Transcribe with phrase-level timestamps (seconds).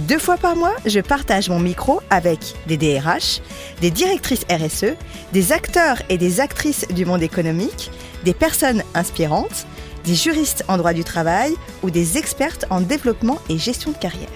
[0.00, 3.40] Deux fois par mois, je partage mon micro avec des DRH,
[3.80, 4.94] des directrices RSE,
[5.32, 7.90] des acteurs et des actrices du monde économique,
[8.22, 9.66] des personnes inspirantes,
[10.04, 14.28] des juristes en droit du travail ou des expertes en développement et gestion de carrière.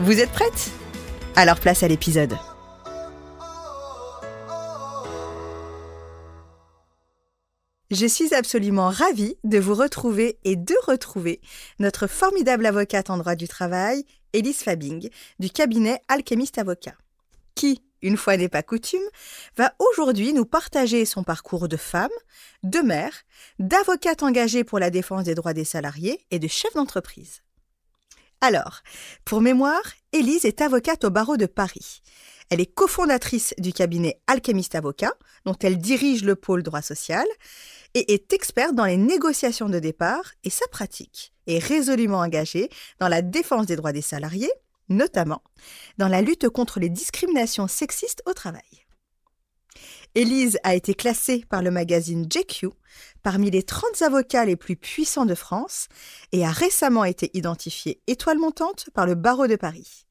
[0.00, 0.70] Vous êtes prêtes?
[1.36, 2.36] Alors place à l'épisode.
[7.90, 11.40] Je suis absolument ravie de vous retrouver et de retrouver
[11.78, 16.94] notre formidable avocate en droit du travail, Elise Fabing, du cabinet Alchemist Avocat,
[17.54, 19.00] qui, une fois n'est pas coutume,
[19.56, 22.10] va aujourd'hui nous partager son parcours de femme,
[22.62, 23.12] de mère,
[23.58, 27.42] d'avocate engagée pour la défense des droits des salariés et de chef d'entreprise.
[28.40, 28.82] Alors,
[29.24, 32.02] pour mémoire, Élise est avocate au barreau de Paris.
[32.50, 35.12] Elle est cofondatrice du cabinet Alchemist Avocat,
[35.44, 37.26] dont elle dirige le pôle droit social,
[37.94, 42.68] et est experte dans les négociations de départ et sa pratique est résolument engagée
[43.00, 44.52] dans la défense des droits des salariés,
[44.88, 45.42] notamment
[45.96, 48.86] dans la lutte contre les discriminations sexistes au travail.
[50.14, 52.68] Élise a été classée par le magazine JQ
[53.22, 55.88] parmi les 30 avocats les plus puissants de France
[56.32, 60.06] et a récemment été identifiée étoile montante par le barreau de Paris.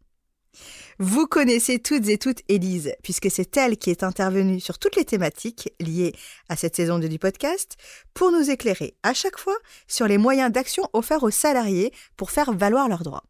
[0.99, 5.05] Vous connaissez toutes et toutes Élise, puisque c'est elle qui est intervenue sur toutes les
[5.05, 6.15] thématiques liées
[6.49, 7.75] à cette saison de du podcast
[8.15, 9.55] pour nous éclairer à chaque fois
[9.87, 13.25] sur les moyens d'action offerts aux salariés pour faire valoir leurs droits.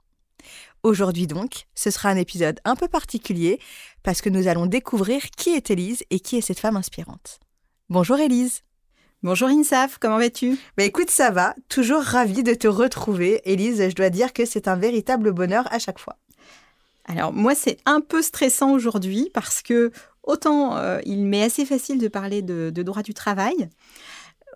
[0.84, 3.60] Aujourd'hui donc, ce sera un épisode un peu particulier
[4.02, 7.42] parce que nous allons découvrir qui est Élise et qui est cette femme inspirante.
[7.90, 8.62] Bonjour Élise.
[9.24, 10.58] Bonjour Insaf, comment vas-tu?
[10.78, 13.42] Bah écoute, ça va, toujours ravie de te retrouver.
[13.44, 16.16] Élise, je dois dire que c'est un véritable bonheur à chaque fois.
[17.08, 19.92] Alors moi, c'est un peu stressant aujourd'hui parce que
[20.24, 23.70] autant euh, il m'est assez facile de parler de, droit du travail,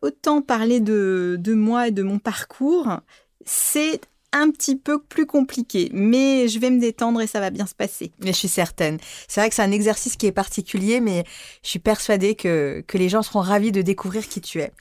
[0.02, 3.00] autant parler de, moi et de mon parcours,
[3.46, 4.02] c'est
[4.34, 7.76] un petit peu plus compliqué, mais je vais me détendre et ça va bien se
[7.76, 8.14] passer.
[8.20, 8.98] Mais je suis certaine.
[9.28, 11.26] C'est vrai que c'est un exercice qui est particulier, mais
[11.64, 14.72] je suis persuadée que, que les gens seront ravis de découvrir qui tu es.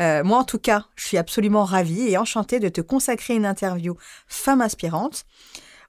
[0.00, 3.44] Euh, moi, en tout cas, je suis absolument ravie et enchantée de te consacrer une
[3.44, 3.94] interview
[4.26, 5.26] femme inspirante.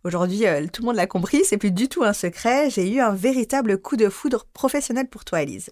[0.05, 2.69] Aujourd'hui, euh, tout le monde l'a compris, c'est plus du tout un secret.
[2.69, 5.71] J'ai eu un véritable coup de foudre professionnel pour toi, Elise.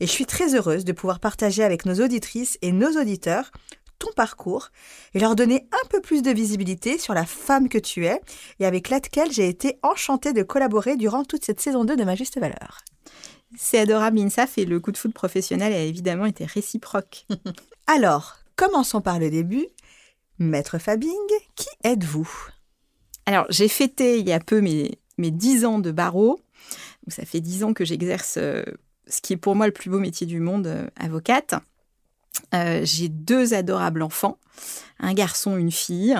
[0.00, 3.50] Et je suis très heureuse de pouvoir partager avec nos auditrices et nos auditeurs
[3.98, 4.68] ton parcours
[5.14, 8.20] et leur donner un peu plus de visibilité sur la femme que tu es
[8.60, 12.16] et avec laquelle j'ai été enchantée de collaborer durant toute cette saison 2 de Ma
[12.16, 12.82] Juste Valeur.
[13.56, 17.24] C'est adorable, Insaf, et le coup de foudre professionnel a évidemment été réciproque.
[17.86, 19.68] Alors, commençons par le début.
[20.38, 21.08] Maître Fabing,
[21.54, 22.28] qui êtes-vous?
[23.26, 26.40] Alors, j'ai fêté il y a peu mes, mes 10 ans de barreau.
[27.08, 28.62] Ça fait 10 ans que j'exerce euh,
[29.06, 31.54] ce qui est pour moi le plus beau métier du monde, euh, avocate.
[32.54, 34.38] Euh, j'ai deux adorables enfants,
[34.98, 36.16] un garçon, une fille.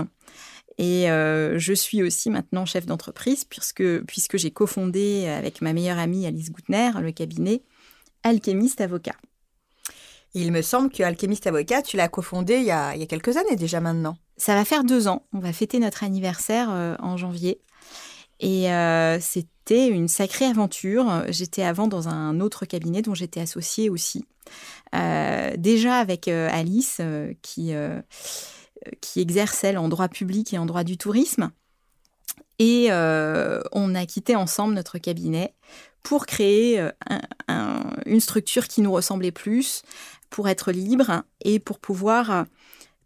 [0.76, 6.26] Et je suis aussi maintenant chef d'entreprise puisque, puisque j'ai cofondé avec ma meilleure amie
[6.26, 7.62] Alice Goutner le cabinet
[8.24, 9.14] Alchemist Avocat.
[10.34, 13.06] Il me semble que Alchemist Avocat, tu l'as cofondé il y, a, il y a
[13.06, 14.16] quelques années déjà maintenant.
[14.36, 15.22] Ça va faire deux ans.
[15.32, 17.60] On va fêter notre anniversaire euh, en janvier.
[18.40, 21.24] Et euh, c'était une sacrée aventure.
[21.28, 24.24] J'étais avant dans un autre cabinet dont j'étais associée aussi.
[24.94, 27.00] Euh, déjà avec Alice,
[27.42, 27.72] qui,
[29.00, 31.50] qui exerce, elle, en droit public et en droit du tourisme.
[32.58, 35.54] Et on a quitté ensemble notre cabinet
[36.02, 36.86] pour créer
[37.48, 39.82] une structure qui nous ressemblait plus,
[40.28, 42.46] pour être libre et pour pouvoir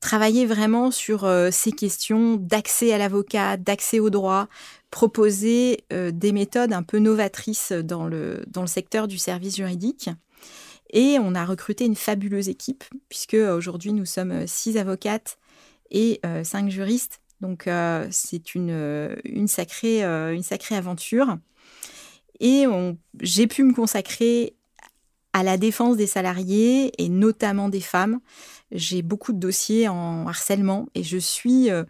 [0.00, 4.48] travailler vraiment sur ces questions d'accès à l'avocat, d'accès au droit,
[4.90, 10.10] proposer des méthodes un peu novatrices dans le, secteur du service juridique.
[10.90, 15.38] Et on a recruté une fabuleuse équipe, puisque aujourd'hui nous sommes six avocates
[15.90, 17.20] et cinq juristes.
[17.40, 17.68] Donc
[18.10, 20.04] c'est une sacrée
[20.70, 21.38] aventure.
[22.40, 22.66] Et
[23.20, 24.54] j'ai pu me consacrer
[25.32, 28.20] à la défense des salariés et notamment des femmes.
[28.70, 31.84] J'ai beaucoup de dossiers en harcèlement et je suis euh,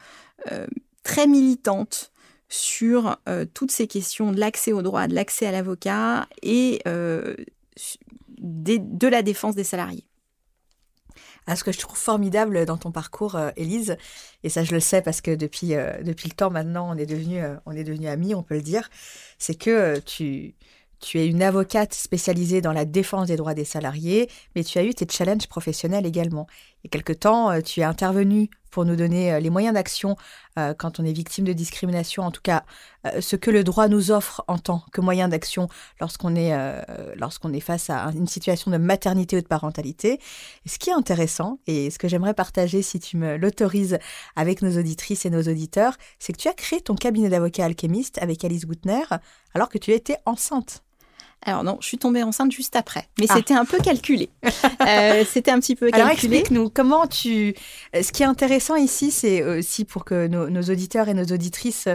[0.52, 0.66] euh,
[1.02, 2.12] très militante
[2.48, 7.36] sur euh, toutes ces questions de l'accès au droit, de l'accès à l'avocat et de
[9.08, 10.04] la défense des salariés.
[11.46, 13.96] Ah, ce que je trouve formidable dans ton parcours, Élise,
[14.44, 15.68] et ça je le sais parce que depuis,
[16.02, 18.90] depuis le temps maintenant, on est devenus on est devenu amis, on peut le dire,
[19.38, 20.54] c'est que tu,
[21.00, 24.84] tu es une avocate spécialisée dans la défense des droits des salariés, mais tu as
[24.84, 26.46] eu tes challenges professionnels également.
[26.82, 29.74] Il y a quelque temps, euh, tu es intervenu pour nous donner euh, les moyens
[29.74, 30.16] d'action
[30.58, 32.64] euh, quand on est victime de discrimination, en tout cas
[33.20, 35.68] ce que le droit nous offre en tant que moyen d'action
[35.98, 40.20] lorsqu'on est, est face à une situation de maternité ou de parentalité.
[40.66, 43.98] ce qui est intéressant, et ce que j'aimerais partager si tu me l'autorises
[44.36, 48.18] avec nos auditrices et nos auditeurs, c'est que tu as créé ton cabinet d'avocat alchimiste
[48.18, 49.04] avec Alice Goutner
[49.54, 50.82] alors que tu étais enceinte.
[51.42, 53.34] Alors non, je suis tombée enceinte juste après, mais ah.
[53.36, 54.30] c'était un peu calculé.
[54.86, 56.02] Euh, c'était un petit peu calculé.
[56.02, 57.54] Alors explique-nous comment tu.
[57.94, 61.88] Euh, ce qui est intéressant ici, c'est aussi pour que nos, auditeurs et nos auditrices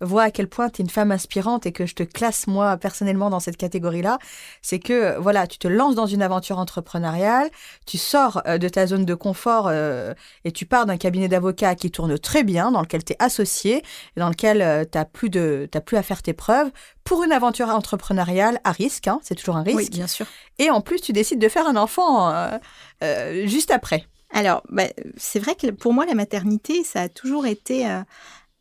[0.00, 2.76] voient à quel point tu es une femme inspirante et que je te classe moi
[2.76, 4.18] personnellement dans cette catégorie-là,
[4.62, 7.50] c'est que voilà, tu te lances dans une aventure entrepreneuriale,
[7.86, 11.90] tu sors euh, de ta zone de confort et tu pars d'un cabinet d'avocats qui
[11.90, 13.82] tourne très bien, dans lequel tu es associé,
[14.16, 16.70] dans lequel tu n'as plus de, plus à faire tes preuves
[17.10, 19.78] pour une aventure entrepreneuriale à risque, hein, c'est toujours un risque.
[19.78, 20.26] Oui, bien sûr.
[20.60, 22.56] Et en plus, tu décides de faire un enfant euh,
[23.02, 24.06] euh, juste après.
[24.32, 24.84] Alors, bah,
[25.16, 28.02] c'est vrai que pour moi, la maternité, ça a toujours été euh,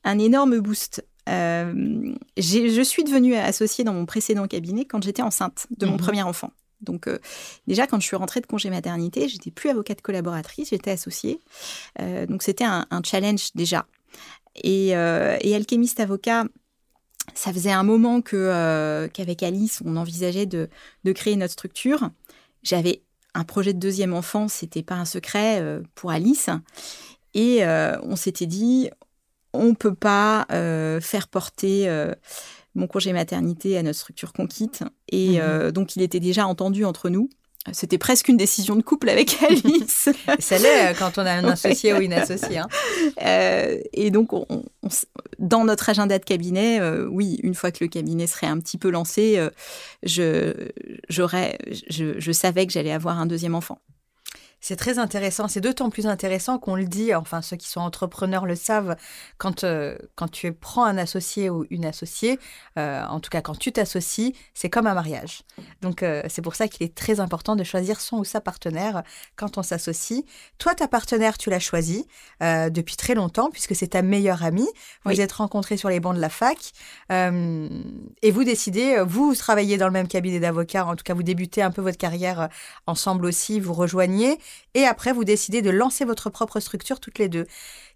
[0.03, 1.05] un énorme boost.
[1.27, 5.99] je suis devenue associée dans mon précédent cabinet quand j'étais enceinte de mon mhm.
[5.99, 6.49] premier enfant.
[6.81, 7.07] Donc
[7.67, 11.39] déjà, quand je suis rentrée de congé maternité, j'étais plus avocate collaboratrice, j'étais associée.
[11.99, 13.85] donc c'était un, challenge déjà.
[14.63, 16.45] Et, et alchimiste avocat,
[17.35, 20.69] ça faisait un moment que euh, qu'avec Alice, on envisageait de,
[21.13, 22.09] créer notre structure.
[22.63, 23.03] J'avais
[23.33, 26.49] un projet de deuxième enfant, c'était pas un secret euh, pour Alice.
[27.33, 28.89] Et euh, on s'était dit,
[29.53, 30.45] on peut pas
[31.01, 31.89] faire porter
[32.75, 34.83] mon congé maternité à notre structure qu'on quitte.
[35.11, 37.29] Et mmh donc, il était déjà entendu entre nous.
[37.73, 40.09] C'était presque une décision de couple avec Alice.
[40.39, 42.57] Ça l'est quand on a un associé ou une associée.
[42.57, 42.67] Hein.
[43.21, 44.31] Euh, et donc,
[45.39, 48.77] dans notre agenda de cabinet, euh, oui, une fois que le cabinet serait un petit
[48.77, 49.39] peu lancé,
[50.03, 50.69] je,
[51.09, 53.79] je savais que j'allais avoir un deuxième enfant.
[54.61, 55.47] C'est très intéressant.
[55.47, 58.95] C'est d'autant plus intéressant qu'on le dit, enfin ceux qui sont entrepreneurs le savent,
[59.37, 62.39] quand, euh, quand tu prends un associé ou une associée,
[62.77, 65.43] euh, en tout cas quand tu t'associes, c'est comme un mariage.
[65.81, 69.03] Donc euh, c'est pour ça qu'il est très important de choisir son ou sa partenaire
[69.37, 70.23] quand on s'associe.
[70.57, 72.05] Toi, ta partenaire, tu l'as choisie
[72.41, 74.67] depuis très longtemps puisque c'est ta meilleure amie.
[75.05, 76.57] Vous êtes rencontrés sur les bancs de la fac
[77.09, 81.23] et vous décidez, vous, vous travaillez dans le même cabinet d'avocats, en tout cas vous
[81.23, 82.49] débutez un peu votre carrière
[82.87, 84.39] ensemble aussi, vous rejoignez
[84.73, 87.45] et après vous décidez de lancer votre propre structure toutes les deux.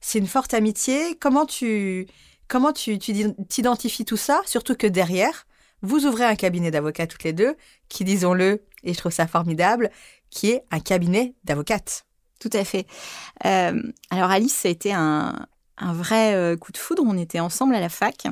[0.01, 1.15] C'est une forte amitié.
[1.19, 2.07] Comment tu
[2.47, 5.45] comment tu t'identifies tout ça, surtout que derrière
[5.83, 7.55] vous ouvrez un cabinet d'avocats toutes les deux,
[7.89, 9.91] qui disons-le, et je trouve ça formidable,
[10.29, 12.05] qui est un cabinet d'avocates.
[12.39, 12.87] Tout à fait.
[13.45, 15.45] Euh, alors Alice, ça a été un,
[15.77, 17.03] un vrai euh, coup de foudre.
[17.05, 18.27] On était ensemble à la fac.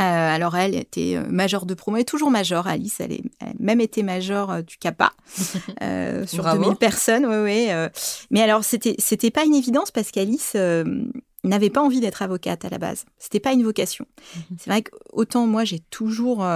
[0.00, 3.46] Euh, alors elle était euh, majeure de promo, elle est toujours majeure, Alice, elle, a
[3.58, 5.12] même été majeure euh, du CAPA
[6.26, 7.88] sur 2000 personnes, oui, oui.
[8.30, 10.56] mais alors c'était c'était pas une évidence parce qu'Alice
[11.44, 14.06] n'avait pas envie d'être avocate à la base, c'était pas une vocation.
[14.36, 14.56] Mhm.
[14.58, 16.46] C'est vrai qu'autant moi j'ai toujours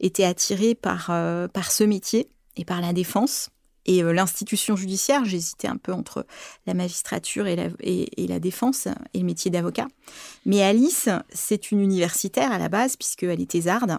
[0.00, 1.06] été attirée par
[1.52, 3.50] par ce métier et par la défense.
[3.86, 6.26] Et euh, l'institution judiciaire, j'hésitais un peu entre
[6.66, 9.88] la magistrature et la, défense et le métier d'avocat.
[10.46, 13.98] Mais Alice, c'est une universitaire à la base, puisqu'elle est thésarde.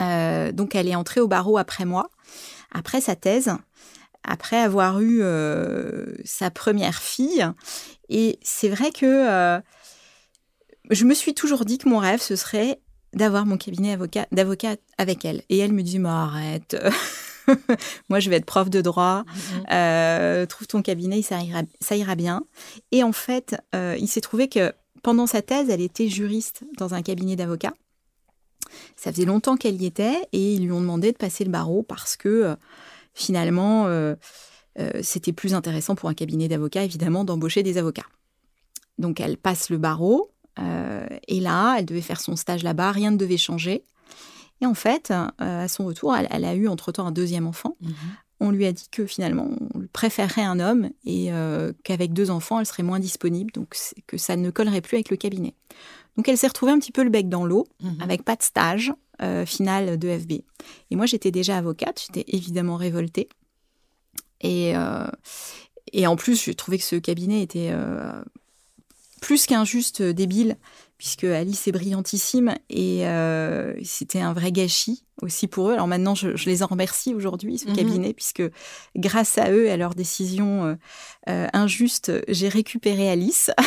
[0.00, 2.10] Euh, donc elle est entrée au barreau après moi,
[2.72, 3.52] après sa thèse,
[4.24, 7.46] après avoir eu euh, sa première fille.
[8.08, 9.60] Et c'est vrai que
[10.90, 12.80] je me suis toujours dit que mon rêve, ce serait
[13.12, 13.96] d'avoir mon cabinet
[14.32, 15.42] d'avocat avec elle.
[15.48, 16.76] Et elle me dit, mais arrête.
[18.08, 19.24] Moi, je vais être prof de droit.
[19.26, 19.64] Mhm.
[19.72, 22.44] Euh, trouve ton cabinet, ça ira, ça ira bien.
[22.92, 24.72] Et en fait, euh, il s'est trouvé que
[25.02, 27.74] pendant sa thèse, elle était juriste dans un cabinet d'avocats.
[28.96, 31.82] Ça faisait longtemps qu'elle y était et ils lui ont demandé de passer le barreau
[31.82, 32.56] parce que euh,
[33.14, 33.88] finalement,
[35.00, 38.04] c'était plus intéressant pour un cabinet d'avocats, évidemment, d'embaucher des avocats.
[38.98, 40.32] Donc elle passe le barreau,
[41.26, 43.84] et là, elle devait faire son stage là-bas, rien ne devait changer.
[44.60, 47.76] Et en fait, à son retour, elle, a eu entre-temps un deuxième enfant.
[47.80, 47.94] Mhm.
[48.40, 51.30] On lui a dit que finalement, on préférerait un homme et
[51.84, 55.16] qu'avec deux enfants, elle serait moins disponible, donc que ça ne collerait plus avec le
[55.16, 55.54] cabinet.
[56.16, 57.98] Donc elle s'est retrouvée un petit peu le bec dans l'eau, mhm.
[58.00, 60.32] avec pas de stage euh, final de FB.
[60.90, 63.28] Et moi, j'étais déjà avocate, j'étais évidemment révoltée.
[64.42, 65.06] Et, euh,
[65.92, 68.12] et en plus, je trouvais que ce cabinet était euh,
[69.20, 70.56] plus qu'injuste débile,
[70.98, 73.04] puisque Alice est brillantissime et
[73.84, 75.72] c'était un vrai gâchis aussi pour eux.
[75.72, 77.76] Alors maintenant, je, les en remercie aujourd'hui, ce mhm.
[77.76, 78.42] cabinet, puisque
[78.96, 80.76] grâce à eux et à leurs décisions
[81.26, 83.50] injustes, j'ai récupéré Alice.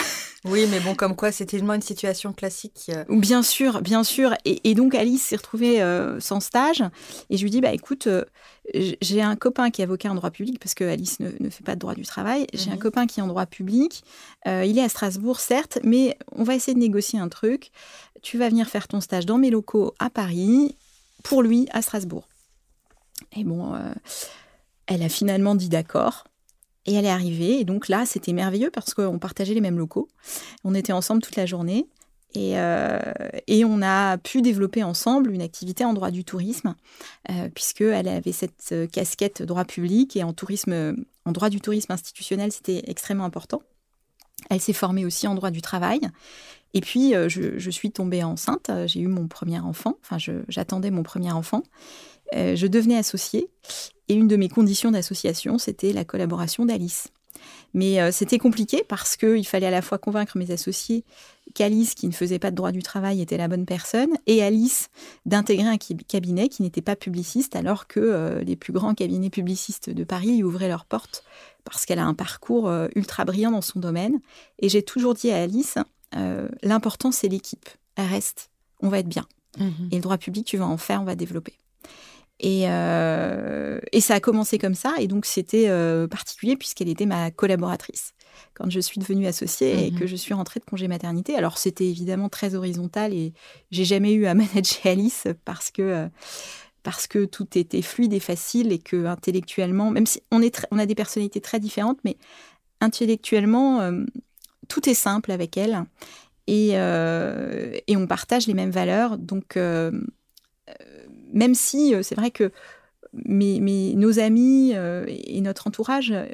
[0.45, 2.89] Oui, mais bon, comme quoi, c'était tellement une situation classique.
[2.89, 3.03] Euh.
[3.09, 4.33] Bien sûr, bien sûr.
[4.45, 6.81] Et, donc, Alice s'est retrouvée euh, sans stage.
[7.29, 8.23] Et je lui dis, bah écoute, euh,
[8.73, 11.75] j'ai un copain qui est avocat en droit public, parce que Alice ne, fait pas
[11.75, 12.47] de droit du travail.
[12.53, 12.79] J'ai un mhm.
[12.79, 14.03] copain qui est en droit public.
[14.45, 17.71] il est à Strasbourg, certes, mais on va essayer de négocier un truc.
[18.21, 20.77] Tu vas venir faire ton stage dans mes locaux à Paris,
[21.23, 22.27] pour lui, à Strasbourg.
[23.35, 23.77] Et bon,
[24.87, 26.25] elle a finalement dit d'accord.
[26.85, 27.59] Et elle est arrivée.
[27.59, 30.07] Et donc là, c'était merveilleux parce qu'on partageait les mêmes locaux.
[30.63, 31.87] On était ensemble toute la journée.
[32.35, 32.99] Et, euh,
[33.47, 36.75] et, on a pu développer ensemble une activité en droit du tourisme,
[37.31, 40.95] euh, puisqu'elle avait cette euh, casquette droit public et en, tourisme,
[41.25, 43.63] en droit du tourisme institutionnel, c'était extrêmement important.
[44.51, 46.01] Elle s'est formée aussi en droit du travail.
[46.73, 51.03] Et puis, je, je suis tombée enceinte, j'ai eu mon premier enfant, enfin, j'attendais mon
[51.03, 51.63] premier enfant.
[52.33, 53.49] je devenais associée
[54.09, 57.09] et une de mes conditions d'association, c'était la collaboration d'Alice.
[57.73, 61.03] Mais euh, c'était compliqué parce qu'il fallait à la fois convaincre mes associés
[61.53, 64.89] qu'Alice, qui ne faisait pas de droit du travail, était la bonne personne, et Alice
[65.25, 69.89] d'intégrer un cabinet qui n'était pas publiciste, alors que euh, les plus grands cabinets publicistes
[69.89, 71.23] de Paris y ouvraient leurs portes
[71.63, 74.19] parce qu'elle a un parcours euh, ultra brillant dans son domaine.
[74.59, 75.77] Et j'ai toujours dit à Alice,
[76.63, 77.69] l'important c'est l'équipe.
[77.95, 78.49] Elle reste,
[78.81, 79.27] on va être bien.
[79.57, 81.53] Mmh et le droit public, tu vas en faire, on va développer.
[82.45, 87.31] Euh, et, ça a commencé comme ça, et donc c'était euh, particulier puisqu'elle était ma
[87.31, 88.13] collaboratrice
[88.53, 89.99] quand je suis devenue associée et mhm.
[89.99, 91.35] que je suis rentrée de congé maternité.
[91.35, 93.33] Alors c'était évidemment très horizontal et
[93.71, 96.07] j'ai jamais eu à manager Alice parce que euh,
[96.81, 100.79] parce que tout était fluide et facile et que intellectuellement, même si on est on
[100.79, 102.15] a des personnalités très différentes, mais
[102.79, 103.91] intellectuellement
[104.69, 105.83] tout est simple avec elle
[106.47, 109.57] et, et on partage les mêmes valeurs, donc
[111.31, 112.51] même si euh, c'est vrai que
[113.13, 116.25] nos amis euh, et notre entourage, euh,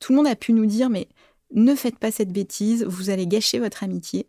[0.00, 1.08] tout le monde a pu nous dire, mais
[1.54, 4.26] ne faites pas cette bêtise, vous allez gâcher votre amitié.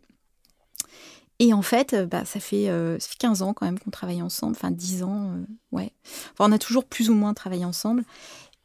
[1.40, 2.70] Et en fait, bah, ça, fait,
[3.18, 5.34] 15 ans quand même qu'on travaille ensemble, enfin 10 ans,
[5.72, 5.90] ouais.
[6.38, 8.04] on a toujours plus ou moins travaillé ensemble.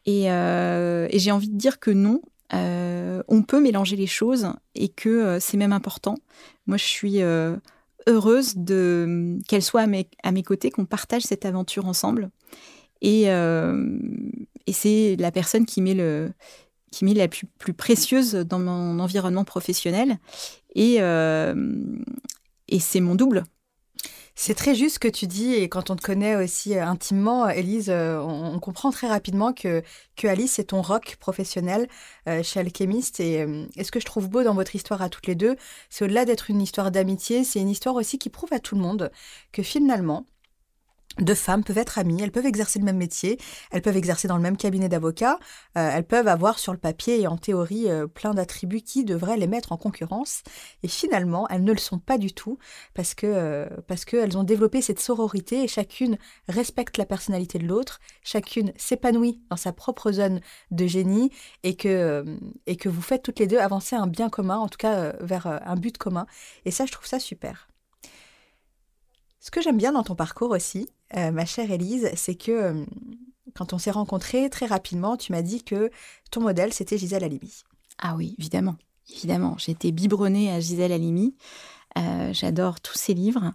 [0.06, 5.58] Et j'ai envie de dire que non, on peut mélanger les choses et que c'est
[5.58, 6.16] même important.
[6.68, 7.22] Moi, je suis
[8.10, 12.30] heureuse de qu'elle soit à mes, côtés, qu'on partage cette aventure ensemble.
[13.02, 13.98] Et, euh,
[14.72, 20.20] c'est la personne qui m'est la plus, précieuse dans mon environnement professionnel.
[20.78, 21.56] Euh,
[22.68, 23.44] et c'est mon double.
[24.42, 27.50] C'est très juste ce que tu dis et quand on te connaît aussi euh, intimement,
[27.50, 29.84] Elise, euh, on, comprend très rapidement que,
[30.24, 31.90] Alice est ton rock professionnel
[32.30, 33.20] euh, chez Alchemist.
[33.20, 35.58] Et, et, ce que je trouve beau dans votre histoire à toutes les deux,
[35.90, 38.82] c'est au-delà d'être une histoire d'amitié, c'est une histoire aussi qui prouve à tout le
[38.82, 39.12] monde
[39.52, 40.26] que finalement,
[41.22, 43.38] deux femmes peuvent être amies, elles peuvent exercer le même métier,
[43.72, 45.40] elles peuvent exercer dans le même cabinet d'avocats,
[45.78, 49.38] euh, elles peuvent avoir sur le papier et en théorie euh, plein d'attributs qui devraient
[49.38, 50.44] les mettre en concurrence.
[50.84, 52.58] Et finalement, elles ne le sont pas du tout
[52.94, 57.68] parce que euh, parce qu'elles ont développé cette sororité et chacune respecte la personnalité de
[57.68, 61.32] l'autre, chacune s'épanouit dans sa propre zone de génie
[61.64, 62.26] et que
[62.66, 65.48] et que vous faites toutes les deux avancer un bien commun, en tout cas vers
[65.48, 66.26] un but commun.
[66.66, 67.68] Et ça, je trouve ça super.
[69.40, 72.86] Ce que j'aime bien dans ton parcours aussi, euh, ma chère Élise, c'est que euh,
[73.56, 75.90] quand on s'est rencontrés, très rapidement, tu m'as dit que
[76.32, 77.64] ton modèle, c'était Gisèle Halimi.
[77.98, 78.76] Ah oui, évidemment.
[79.12, 79.58] Évidemment.
[79.68, 81.36] Été biberonnée à Gisèle Halimi.
[81.98, 83.54] Euh, j'adore tous ses livres.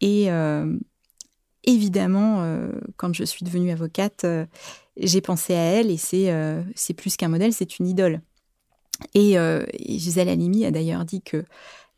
[0.00, 0.28] Et
[1.64, 2.60] évidemment,
[2.98, 4.26] quand je suis devenue avocate,
[4.98, 8.20] j'ai pensé à elle et c'est plus qu'un modèle, c'est une idole.
[9.14, 11.44] Et, et Gisèle Halimi a d'ailleurs dit que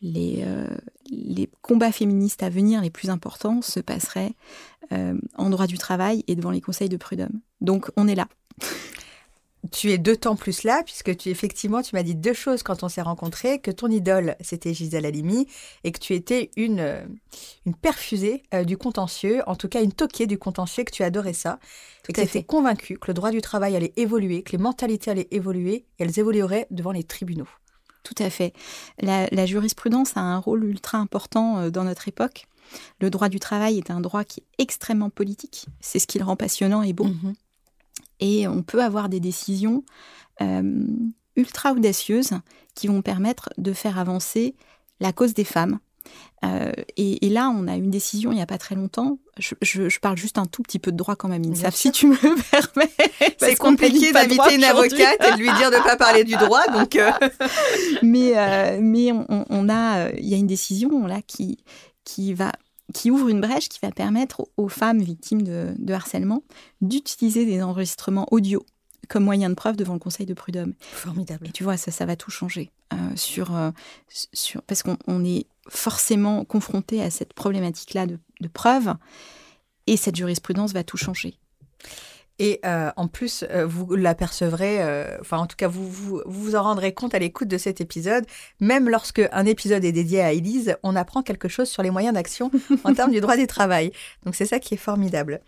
[0.01, 0.67] les, euh,
[1.11, 4.33] les combats féministes à venir les plus importants se passeraient
[4.93, 7.41] euh, en droit du travail et devant les conseils de prud'homme.
[7.61, 8.29] Donc on est là.
[9.71, 12.89] tu es temps plus là, puisque tu effectivement, tu m'as dit deux choses quand on
[12.89, 15.47] s'est rencontrés, que ton idole, c'était Gisèle Halimi,
[15.85, 17.05] et que tu étais une, euh,
[17.67, 21.33] une perfusée euh, du contentieux, en tout cas une toquée du contentieux, que tu adorais
[21.33, 21.59] ça,
[22.09, 25.11] et que tu étais convaincue que le droit du travail allait évoluer, que les mentalités
[25.11, 27.49] allaient évoluer, et elles évolueraient devant les tribunaux.
[28.03, 28.53] Tout à fait.
[29.01, 32.47] La, jurisprudence a un rôle ultra important euh, dans notre époque.
[33.01, 35.67] Le droit du travail est un droit qui est extrêmement politique.
[35.81, 37.05] C'est ce qui le rend passionnant et beau.
[37.05, 37.35] Mhm.
[38.21, 39.85] Et on peut avoir des décisions
[40.41, 40.87] euh,
[41.37, 42.33] ultra audacieuses
[42.75, 44.55] qui vont permettre de faire avancer
[45.01, 45.79] la cause des femmes.
[46.45, 49.19] Euh, et, là, on a une décision il n'y a pas très longtemps.
[49.39, 52.17] Je, parle juste un tout petit peu de droit quand même, Insaf, si tu me
[52.51, 52.93] permets.
[53.39, 56.67] C'est compliqué d'inviter une avocate et de lui dire de ne pas parler du droit.
[56.69, 57.11] Donc euh.
[58.03, 61.59] mais mais on, a, il y a une décision là qui,
[62.05, 62.53] qui va
[62.95, 66.43] qui ouvre une brèche qui va permettre aux femmes victimes de, harcèlement
[66.81, 68.65] d'utiliser des enregistrements audio
[69.09, 70.75] comme moyen de preuve devant le Conseil de prud'homme.
[70.81, 71.49] Formidable.
[71.49, 72.71] Et tu vois, ça, ça va tout changer.
[72.93, 73.71] Euh, sur, euh,
[74.33, 78.95] sur, parce qu'on est forcément confronté à cette problématique-là de, de preuve,
[79.87, 81.39] et cette jurisprudence va tout changer.
[82.39, 86.55] Et euh, en plus, euh, vous l'apercevrez, euh, enfin en tout cas, vous, vous, vous
[86.55, 88.25] en rendrez compte à l'écoute de cet épisode.
[88.61, 92.15] Même lorsque un épisode est dédié à Élise, on apprend quelque chose sur les moyens
[92.15, 92.53] d'action
[92.85, 93.91] en termes du droit du travail.
[94.25, 95.41] Donc c'est ça qui est formidable.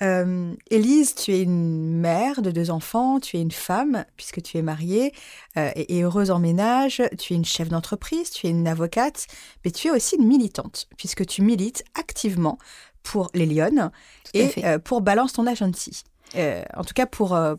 [0.00, 4.62] Élise, tu es une mère de deux enfants, tu es une femme puisque tu es
[4.62, 5.12] mariée
[5.56, 9.26] et, heureuse en ménage, tu es une chef d'entreprise, tu es une avocate,
[9.64, 12.58] mais tu es aussi une militante puisque tu milites activement
[13.02, 13.90] pour les Lyonnes
[14.34, 14.50] et
[14.84, 16.04] pour Balance ton agency.
[16.34, 17.54] Euh, en tout cas pour, euh,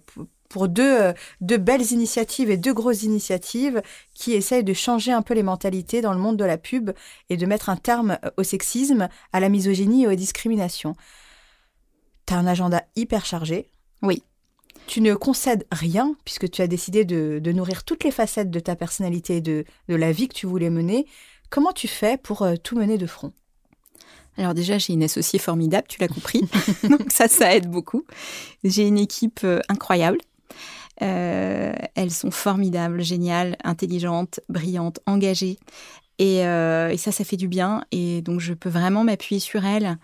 [0.49, 3.81] pour deux, euh, deux, belles initiatives et deux grosses initiatives
[4.13, 6.91] qui essayent de changer un peu les mentalités dans le monde de la pub
[7.29, 10.95] et de mettre un terme au sexisme, à la misogynie et aux discriminations.
[12.27, 13.69] Tu as un agenda hyper chargé.
[14.03, 14.21] Oui.
[14.85, 18.59] Tu ne concèdes rien puisque tu as décidé de, de nourrir toutes les facettes de
[18.59, 21.07] ta personnalité et de, de la vie que tu voulais mener.
[21.49, 23.33] Comment tu fais pour tout mener de front?
[24.37, 26.41] Alors déjà, j'ai une associée formidable, tu l'as compris.
[26.83, 28.05] Donc ça, ça aide beaucoup.
[28.63, 30.19] J'ai une équipe euh, incroyable.
[31.01, 35.57] Euh, elles sont formidables, géniales, intelligentes, brillantes, engagées.
[36.19, 37.83] Euh, et, ça, ça fait du bien.
[37.91, 39.97] Et donc, je peux vraiment m'appuyer sur elles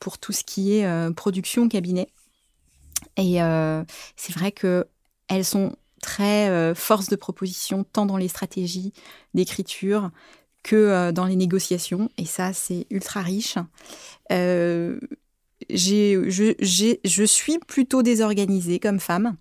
[0.00, 2.08] pour tout ce qui est production cabinet.
[3.16, 3.38] Et
[4.16, 4.86] c'est vrai que
[5.28, 8.92] elles sont très force de proposition, tant dans les stratégies
[9.34, 10.10] d'écriture
[10.62, 12.10] que euh, dans les négociations.
[12.18, 13.56] Et ça, c'est ultra riche.
[14.32, 14.98] Euh,
[15.70, 19.36] je, suis plutôt désorganisée comme femme,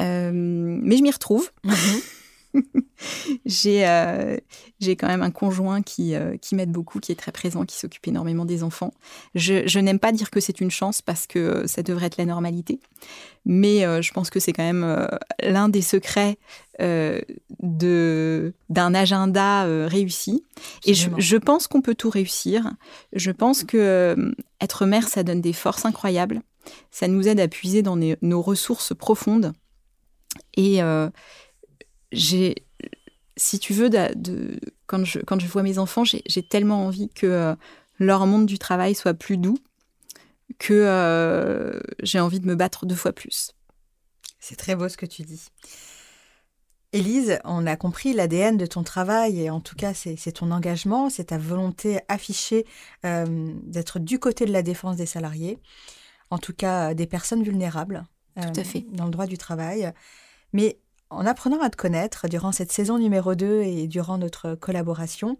[0.00, 1.50] euh, mais je m'y retrouve.
[1.64, 2.00] Mhm.
[3.46, 4.36] j'ai euh,
[4.82, 8.06] quand même un conjoint qui, euh, qui m'aide beaucoup, qui est très présent, qui s'occupe
[8.08, 8.92] énormément des enfants.
[9.34, 12.24] Je, je n'aime pas dire que c'est une chance parce que ça devrait être la
[12.24, 12.80] normalité,
[13.44, 15.08] mais euh, je pense que c'est quand même
[15.42, 16.38] l'un des secrets
[16.78, 20.44] de d'un agenda réussi.
[20.84, 22.70] Et je, je pense qu'on peut tout réussir.
[23.14, 26.42] Je pense que être mère, ça donne des forces incroyables.
[26.90, 29.52] Ça nous aide à puiser dans nos ressources profondes.
[30.56, 30.82] Et,
[32.12, 32.66] j'ai,
[33.36, 37.26] si tu veux, de, quand, je, quand je vois mes enfants, j'ai tellement envie que
[37.26, 37.54] euh,
[37.98, 39.58] leur monde du travail soit plus doux
[40.58, 43.52] que euh, j'ai envie de me battre deux fois plus.
[44.38, 45.48] C'est très beau ce que tu dis.
[46.92, 51.10] Élise, on a compris l'ADN de ton travail et en tout cas c'est ton engagement,
[51.10, 52.64] c'est ta volonté affichée
[53.04, 55.58] euh, d'être du côté de la défense des salariés,
[56.30, 58.04] en tout cas des personnes vulnérables
[58.36, 58.86] tout à fait.
[58.92, 59.92] dans le droit du travail.
[60.52, 60.78] Mais
[61.10, 65.38] en apprenant à te connaître durant cette saison numéro 2 et durant notre collaboration,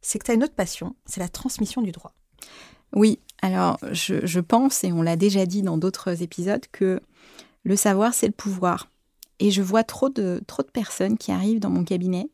[0.00, 2.12] c'est que tu as une autre passion, c'est la transmission du droit.
[2.94, 7.00] Oui, alors je, pense, et on l'a déjà dit dans d'autres épisodes, que
[7.64, 8.88] le savoir, c'est le pouvoir.
[9.38, 12.30] Et je vois trop de, trop de personnes qui arrivent dans mon cabinet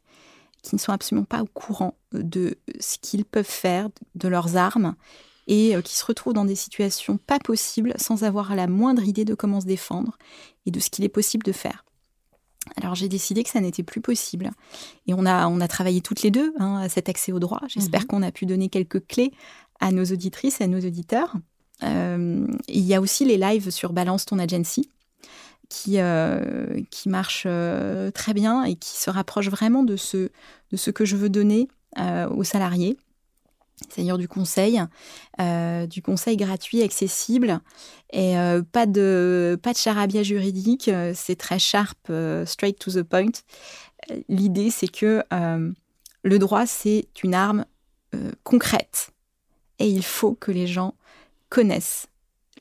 [0.62, 4.94] qui ne sont absolument pas au courant de ce qu'ils peuvent faire, de leurs armes,
[5.48, 9.24] et euh, qui se retrouvent dans des situations pas possibles sans avoir la moindre idée
[9.24, 10.16] de comment se défendre
[10.66, 11.85] et de ce qu'il est possible de faire.
[12.77, 14.51] Alors j'ai décidé que ça n'était plus possible.
[15.07, 17.61] Et on a, on a travaillé toutes les deux hein, à cet accès au droit.
[17.68, 18.07] J'espère mhm.
[18.07, 19.33] qu'on a pu donner quelques clés
[19.81, 21.35] à nos auditrices à nos auditeurs.
[21.83, 24.90] Euh, il y a aussi les lives sur Balance ton agency
[25.68, 30.31] qui, euh, qui marchent euh, très bien et qui se rapprochent vraiment de ce,
[30.70, 31.68] de ce que je veux donner
[32.31, 32.96] aux salariés
[33.88, 34.81] c'est-à-dire du conseil,
[35.40, 37.61] euh, du conseil gratuit, accessible,
[38.12, 40.88] et euh, pas de pas charabia juridique.
[40.88, 42.11] Euh, c'est très sharp,
[42.47, 43.33] straight to the point.
[44.29, 47.64] L'idée, c'est que le droit, c'est une arme
[48.45, 49.12] concrète,
[49.79, 50.95] et il faut que les gens
[51.49, 52.09] connaissent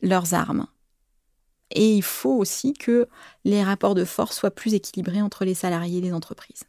[0.01, 0.67] leurs armes
[1.71, 3.07] Et il faut aussi que
[3.45, 6.63] les rapports de force soient plus équilibrés entre les salariés et les entreprises.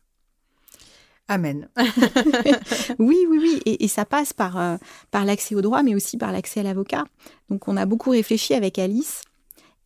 [1.33, 1.67] Amen.
[2.99, 3.63] oui, oui, oui.
[3.65, 4.77] Et, ça passe par, euh,
[5.11, 7.05] par l'accès au droit, mais aussi par l'accès à l'avocat.
[7.49, 9.23] Donc, on a beaucoup réfléchi avec Alice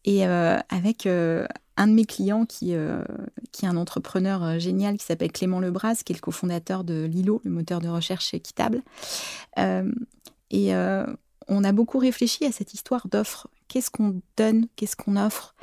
[0.05, 2.75] et euh, avec euh, un de mes clients qui,
[3.53, 7.41] qui est un entrepreneur génial qui s'appelle Clément Lebras, qui est le cofondateur de Lilo,
[7.45, 8.83] le moteur de recherche équitable.
[9.57, 10.75] et
[11.49, 13.47] on a beaucoup réfléchi à cette histoire d'offre.
[13.69, 14.67] Qu'est-ce qu'on donne?
[14.75, 15.55] Qu'est-ce qu'on offre?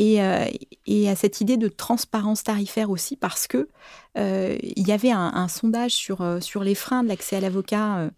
[0.00, 0.46] Euh,
[0.86, 3.68] et, à cette idée de transparence tarifaire aussi, parce que
[4.18, 8.10] euh, il y avait un, sondage sur, euh, sur les freins de l'accès à l'avocat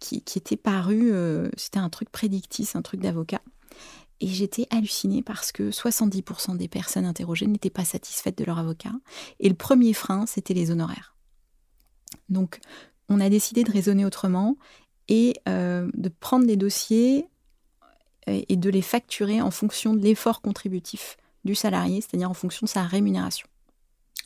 [0.00, 1.12] qui, était paru,
[1.56, 3.40] c'était un truc prédictif, un truc d'avocat.
[4.20, 8.92] Et j'étais hallucinée parce que 70% des personnes interrogées n'étaient pas satisfaites de leur avocat.
[9.40, 11.14] Et le premier frein, c'était les honoraires.
[12.30, 12.60] Donc,
[13.10, 14.56] on a décidé de raisonner autrement
[15.08, 17.26] et de prendre des dossiers
[18.26, 22.70] et de les facturer en fonction de l'effort contributif du salarié, c'est-à-dire en fonction de
[22.70, 23.46] sa rémunération.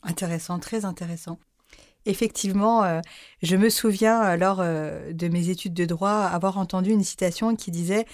[0.03, 1.39] Intéressant, très intéressant.
[2.07, 3.01] Effectivement, euh,
[3.43, 7.55] je me souviens euh, lors euh, de mes études de droit avoir entendu une citation
[7.57, 8.07] qui disait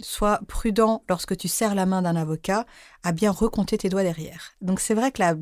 [0.00, 2.64] Sois prudent lorsque tu serres la main d'un avocat
[3.02, 4.52] à bien recompter tes doigts derrière.
[4.62, 5.34] Donc c'est vrai que la,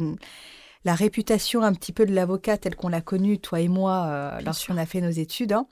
[0.84, 4.76] la réputation un petit peu de l'avocat telle qu'on l'a connue, toi et moi, lorsqu'on
[4.76, 5.68] a fait nos études, hein,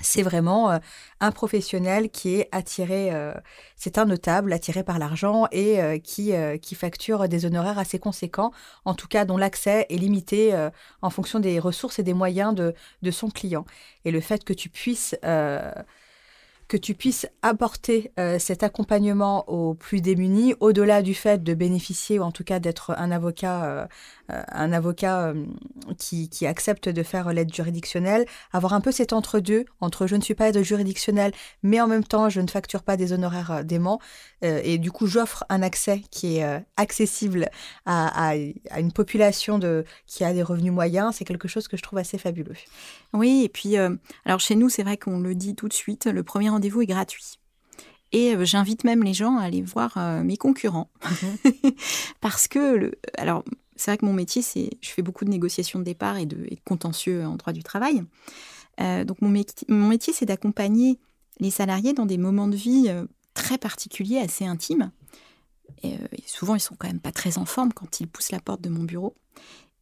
[0.00, 0.78] c'est vraiment euh,
[1.20, 3.32] un professionnel qui est attiré, euh,
[3.76, 8.50] c'est un notable attiré par l'argent et euh, qui, qui facture des honoraires assez conséquents,
[8.84, 10.54] en tout cas dont l'accès est limité
[11.02, 13.64] en fonction des ressources et des moyens de, de, son client.
[14.04, 15.16] Et le fait que tu puisses
[16.66, 22.22] que tu puisses apporter cet accompagnement aux plus démunis, au-delà du fait de bénéficier ou
[22.22, 23.88] en tout cas d'être un avocat,
[24.28, 25.34] un avocat
[25.98, 30.20] qui, qui, accepte de faire l'aide juridictionnelle, avoir un peu cet entre-deux entre je ne
[30.20, 31.32] suis pas aide juridictionnelle,
[31.62, 34.00] mais en même temps je ne facture pas des honoraires dément,
[34.42, 37.48] et du coup j'offre un accès qui est accessible
[37.86, 38.34] à, à,
[38.70, 41.98] à, une population de, qui a des revenus moyens, c'est quelque chose que je trouve
[41.98, 42.56] assez fabuleux.
[43.12, 46.22] Oui, et puis alors chez nous c'est vrai qu'on le dit tout de suite, le
[46.22, 47.38] premier rendez-vous est gratuit.
[48.14, 50.88] Et euh, j'invite même les gens à aller voir euh, mes concurrents.
[51.04, 51.72] Mhm.
[52.20, 53.44] Parce que, le, alors,
[53.76, 56.48] c'est vrai que mon métier, c'est, je fais beaucoup de négociations de départ et de,
[56.64, 58.02] contentieux en droit du travail.
[58.80, 60.98] Euh, donc, mon, métier, c'est d'accompagner
[61.40, 62.88] les salariés dans des moments de vie
[63.34, 64.90] très particuliers, assez intimes.
[65.82, 68.60] Et, souvent, ils sont quand même pas très en forme quand ils poussent la porte
[68.60, 69.14] de mon bureau.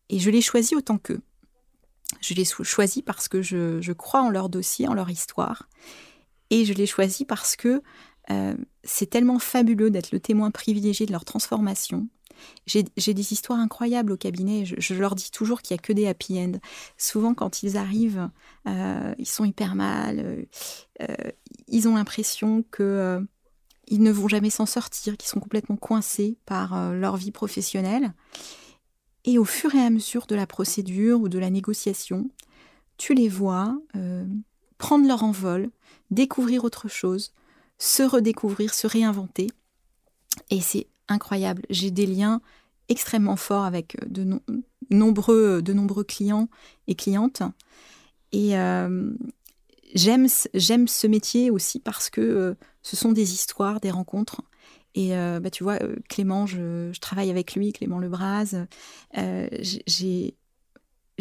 [0.09, 1.21] Et je les choisis autant qu'eux.
[2.21, 5.69] Je les choisis parce que je, crois en leur dossier, en leur histoire.
[6.51, 7.83] Et je l'ai choisi parce que
[8.31, 12.09] euh, c'est tellement fabuleux d'être le témoin privilégié de leur transformation.
[12.67, 14.65] J'ai des histoires incroyables au cabinet.
[14.65, 16.53] Je, leur dis toujours qu'il n'y a que des happy end.
[16.97, 18.31] Souvent, quand ils arrivent,
[18.67, 20.47] euh, ils sont hyper mal.
[21.01, 21.07] Euh,
[21.69, 23.21] ils ont l'impression que
[23.89, 28.15] ils ne vont jamais s'en sortir, qu'ils sont complètement coincés par leur vie professionnelle.
[29.25, 32.31] Et au fur et à mesure de la procédure ou de la négociation,
[32.97, 33.77] tu les vois
[34.79, 35.71] prendre leur envol,
[36.11, 37.33] découvrir autre chose,
[37.79, 39.49] se redécouvrir, se réinventer.
[40.51, 41.63] Et c'est incroyable.
[41.71, 42.41] J'ai des liens
[42.89, 44.41] extrêmement forts avec euh, de,
[44.91, 46.49] nombreux, euh, de nombreux clients
[46.87, 47.43] et clientes.
[48.33, 49.13] Et euh,
[49.95, 54.43] j'aime, ce métier aussi parce que ce sont des histoires, des rencontres.
[54.95, 55.79] Et bah, tu vois,
[56.11, 58.55] Clément, je, je, travaille avec lui, Clément Lebras.
[59.17, 60.37] j'ai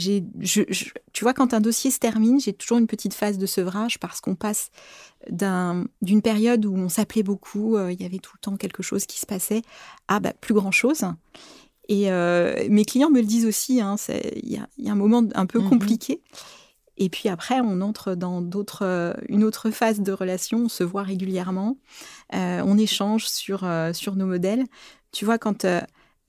[0.02, 4.22] tu vois, quand un dossier se termine, j'ai toujours une petite phase de sevrage parce
[4.22, 4.72] qu'on passe
[5.30, 9.06] d'une période où on s'appelait beaucoup, euh, il y avait tout le temps quelque chose
[9.06, 9.62] qui se passait,
[10.08, 11.04] à bah, plus grand chose.
[11.90, 15.46] Et euh, mes clients me le disent aussi, hein, il y, a un moment un
[15.46, 16.22] peu mmh compliqué.
[16.98, 20.84] Et puis après, on entre dans d'autres, euh, une autre phase de relation, on se
[20.84, 21.78] voit régulièrement,
[22.34, 24.64] on échange sur, sur nos modèles.
[25.12, 25.66] Tu vois, quand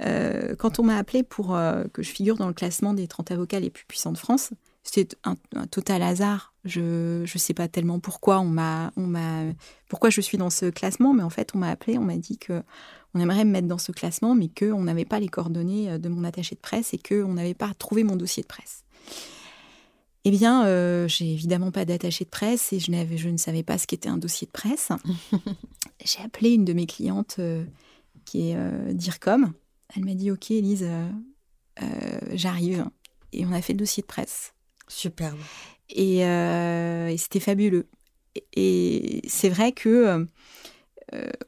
[0.05, 3.31] euh, quand on m'a appelé pour euh, que je figure dans le classement des 30
[3.31, 4.51] avocats les plus puissants de France,
[4.83, 5.37] c'était un,
[5.67, 6.55] total hasard.
[6.65, 9.45] Je ne sais pas tellement pourquoi on m'a, on m'a,
[9.89, 12.39] pourquoi je suis dans ce classement, mais en fait, on m'a appelé, on m'a dit
[12.39, 12.63] que
[13.15, 16.09] on aimerait me mettre dans ce classement, mais qu'on n'avait pas les coordonnées euh, de
[16.09, 18.85] mon attaché de presse et qu'on n'avait pas trouvé mon dossier de presse.
[20.25, 20.65] Eh bien,
[21.09, 24.19] j'ai évidemment pas d'attaché de presse et je, je ne savais pas ce qu'était un
[24.19, 24.91] dossier de presse.
[26.05, 27.41] j'ai appelé une de mes clientes
[28.25, 29.53] qui est DIRCOM,
[29.97, 31.09] elle m'a dit Ok, Elise, euh,
[31.83, 31.87] euh,
[32.33, 32.87] j'arrive.
[33.33, 34.53] Et on a fait le dossier de presse.
[34.89, 35.39] Superbe.
[35.91, 37.87] Et, euh, c'était fabuleux.
[38.55, 40.27] Et, c'est vrai que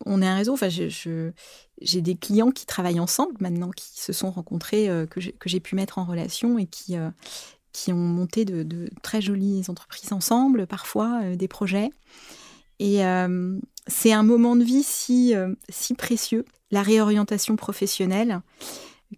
[0.05, 0.53] on est un réseau.
[0.53, 5.75] Enfin, j'ai des clients qui travaillent ensemble maintenant, qui se sont rencontrés, que j'ai pu
[5.75, 6.97] mettre en relation et qui,
[7.73, 11.91] qui ont monté de, de, très jolies entreprises ensemble, parfois des projets.
[12.79, 13.01] Et
[13.87, 15.35] c'est un moment de vie si,
[15.69, 18.41] si précieux, la réorientation professionnelle,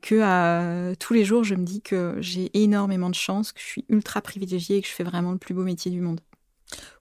[0.03, 3.85] que tous les jours, je me dis que j'ai énormément de chance, que je suis
[3.89, 6.21] ultra privilégiée et que je fais vraiment le plus beau métier du monde.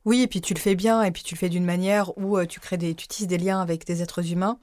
[0.06, 2.44] Oui, et puis tu le fais bien, et puis tu le fais d'une manière où
[2.46, 4.60] tu crées des, tu tisses des liens avec des êtres humains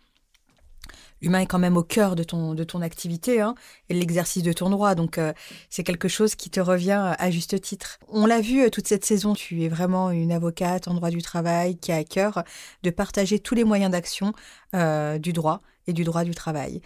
[1.22, 3.54] l'humain est quand même au cœur de ton, de ton activité hein,
[3.88, 4.94] et l'exercice de ton droit.
[4.94, 5.32] Donc, euh,
[5.70, 7.98] c'est quelque chose qui te revient à juste titre.
[8.08, 11.22] On l'a vu euh, toute cette saison, tu es vraiment une avocate en droit du
[11.22, 12.42] travail qui a à cœur
[12.82, 14.32] de partager tous les moyens d'action
[14.74, 16.82] euh, du droit et du droit du travail.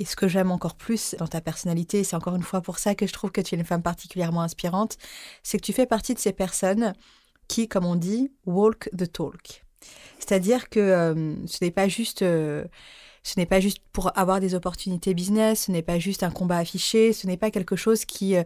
[0.00, 2.94] Et ce que j'aime encore plus dans ta personnalité, c'est encore une fois pour ça
[2.94, 4.96] que je trouve que tu es une femme particulièrement inspirante,
[5.42, 6.92] c'est que tu fais partie de ces personnes
[7.48, 9.64] qui, comme on dit, walk the talk.
[10.20, 12.22] C'est-à-dire que ce n'est pas juste
[13.22, 16.58] ce n'est pas juste pour avoir des opportunités business, ce n'est pas juste un combat
[16.58, 18.44] affiché, ce n'est pas quelque chose qui euh,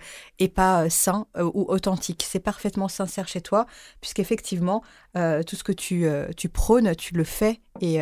[0.55, 2.25] pas euh, sain euh, ou authentique.
[2.29, 3.67] C'est parfaitement sincère chez toi,
[4.01, 4.83] puisqu'effectivement,
[5.15, 6.07] tout ce que tu,
[6.37, 7.99] tu prônes, tu le fais et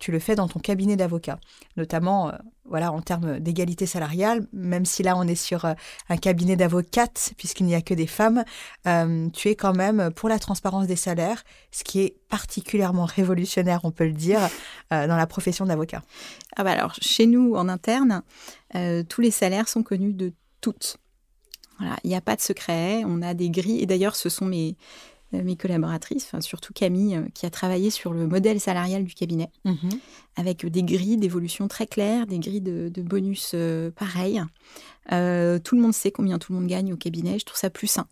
[0.00, 1.38] tu le fais dans ton cabinet d'avocat,
[1.76, 2.32] notamment
[2.64, 7.66] voilà en termes d'égalité salariale, même si là on est sur un cabinet d'avocates puisqu'il
[7.66, 8.44] n'y a que des femmes,
[9.32, 13.90] tu es quand même pour la transparence des salaires, ce qui est particulièrement révolutionnaire, on
[13.92, 14.40] peut le dire,
[14.90, 16.02] dans la profession d'avocat.
[16.56, 18.22] Ah bah alors chez nous en interne,
[19.08, 20.96] tous les salaires sont connus de toutes.
[21.78, 24.44] Voilà, il n'y a pas de secret, on a des grilles, et d'ailleurs ce sont
[24.44, 24.74] mes, euh,
[25.32, 29.50] mes collaboratrices, enfin, surtout Camille, euh, qui a travaillé sur le modèle salarial du cabinet,
[29.64, 29.90] mhm.
[30.36, 34.42] avec des grilles d'évolution très claires, des grilles de, bonus euh, pareilles.
[35.08, 37.38] tout le monde sait combien tout le monde gagne au cabinet.
[37.38, 38.06] Je trouve ça plus sain.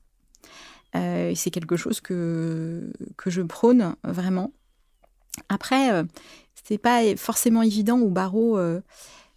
[0.95, 4.53] c'est quelque chose que, que je prône vraiment.
[5.49, 6.05] Après, ce
[6.65, 8.59] c'est pas forcément évident au barreau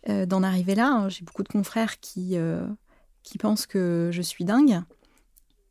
[0.07, 0.87] d'en arriver là.
[0.87, 1.09] Hein.
[1.09, 2.35] J'ai beaucoup de confrères qui,
[3.23, 4.81] qui pensent que je suis dingue.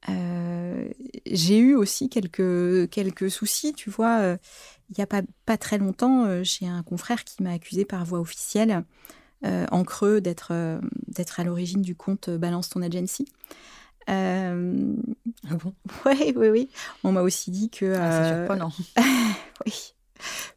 [0.09, 0.89] Euh,
[1.27, 4.19] j'ai eu aussi quelques, quelques soucis, tu vois.
[4.21, 4.37] Euh,
[4.91, 8.05] il n'y a pas, pas très longtemps, euh, j'ai un confrère qui m'a accusé par
[8.05, 8.85] voie officielle,
[9.43, 10.53] en creux, d'être
[11.07, 13.27] d'être à l'origine du compte Balance ton agency.
[14.07, 15.75] ah bon?
[16.05, 16.71] Oui, oui, oui.
[17.05, 17.95] On m'a aussi dit que.
[17.97, 18.71] Ah, c'est surprenant.
[19.67, 19.95] oui.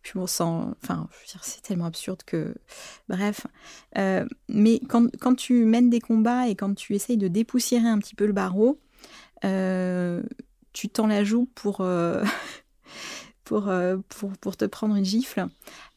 [0.01, 0.43] Puis on sent.
[0.83, 1.07] Enfin,
[1.41, 2.55] c'est tellement absurde que.
[3.07, 3.47] Bref.
[4.49, 8.15] mais quand, quand, tu mènes des combats et quand tu essayes de dépoussiérer un petit
[8.15, 8.81] peu le barreau,
[9.43, 12.23] tu tends la joue pour, euh,
[13.51, 15.47] euh, pour, pour, te prendre une gifle.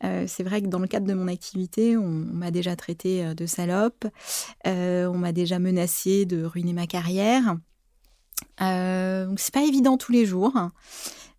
[0.00, 4.06] c'est vrai que dans le cadre de mon activité, on, m'a déjà traité de salope,
[4.64, 7.56] on m'a déjà menacé de ruiner ma carrière.
[8.60, 10.54] donc c'est pas évident tous les jours,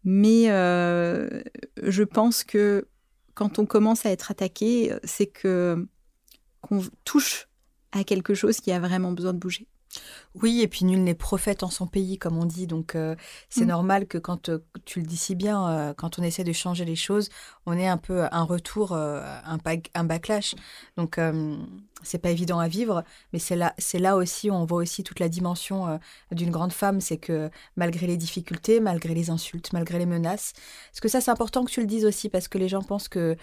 [0.03, 2.87] mais je pense que
[3.35, 5.87] quand on commence à être attaqué, c'est que
[6.61, 7.47] qu'on touche
[7.91, 9.67] à quelque chose qui a vraiment besoin de bouger.
[10.41, 12.67] Oui, et puis nul n'est prophète en son pays, comme on dit.
[12.67, 13.15] Donc euh,
[13.49, 13.69] c'est mm.
[13.69, 16.85] normal que quand euh, tu le dis si bien, euh, quand on essaie de changer
[16.85, 17.29] les choses,
[17.65, 19.57] on ait un peu un retour, un,
[19.93, 20.55] un, backlash.
[20.95, 21.19] Donc
[22.03, 25.03] c'est pas évident à vivre, mais c'est là, c'est là aussi où on voit aussi
[25.03, 25.99] toute la dimension
[26.31, 30.53] d'une grande femme, c'est que malgré les difficultés, malgré les insultes, malgré les menaces,
[30.91, 32.29] parce que ça c'est important que tu le dises aussi?
[32.29, 33.35] Parce que les gens pensent que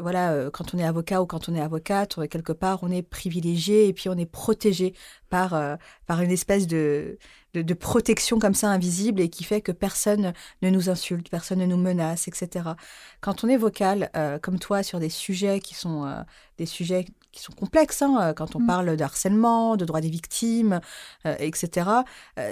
[0.00, 3.88] voilà, quand on est avocat ou quand on est avocate, quelque part on est privilégié
[3.88, 4.94] et puis on est protégé
[5.30, 7.18] par par une espèce de,
[7.54, 11.66] de, protection comme ça invisible et qui fait que personne ne nous insulte, personne ne
[11.66, 12.70] nous menace, etc.
[13.20, 16.22] Quand on est vocal, euh, comme toi, sur des sujets qui sont euh,
[16.58, 18.66] des sujets qui sont complexes, hein, euh, quand on mm.
[18.66, 20.80] parle de harcèlement, de droits des victimes,
[21.24, 21.90] etc.,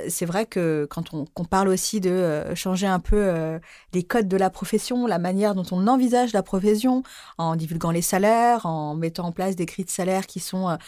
[0.09, 3.59] c'est vrai que quand on, parle aussi de changer un peu
[3.93, 7.03] les codes de la profession, la manière dont on envisage la profession,
[7.39, 10.79] en divulguant les salaires, en mettant en place des cris de salaire qui sont,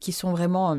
[0.00, 0.76] qui sont vraiment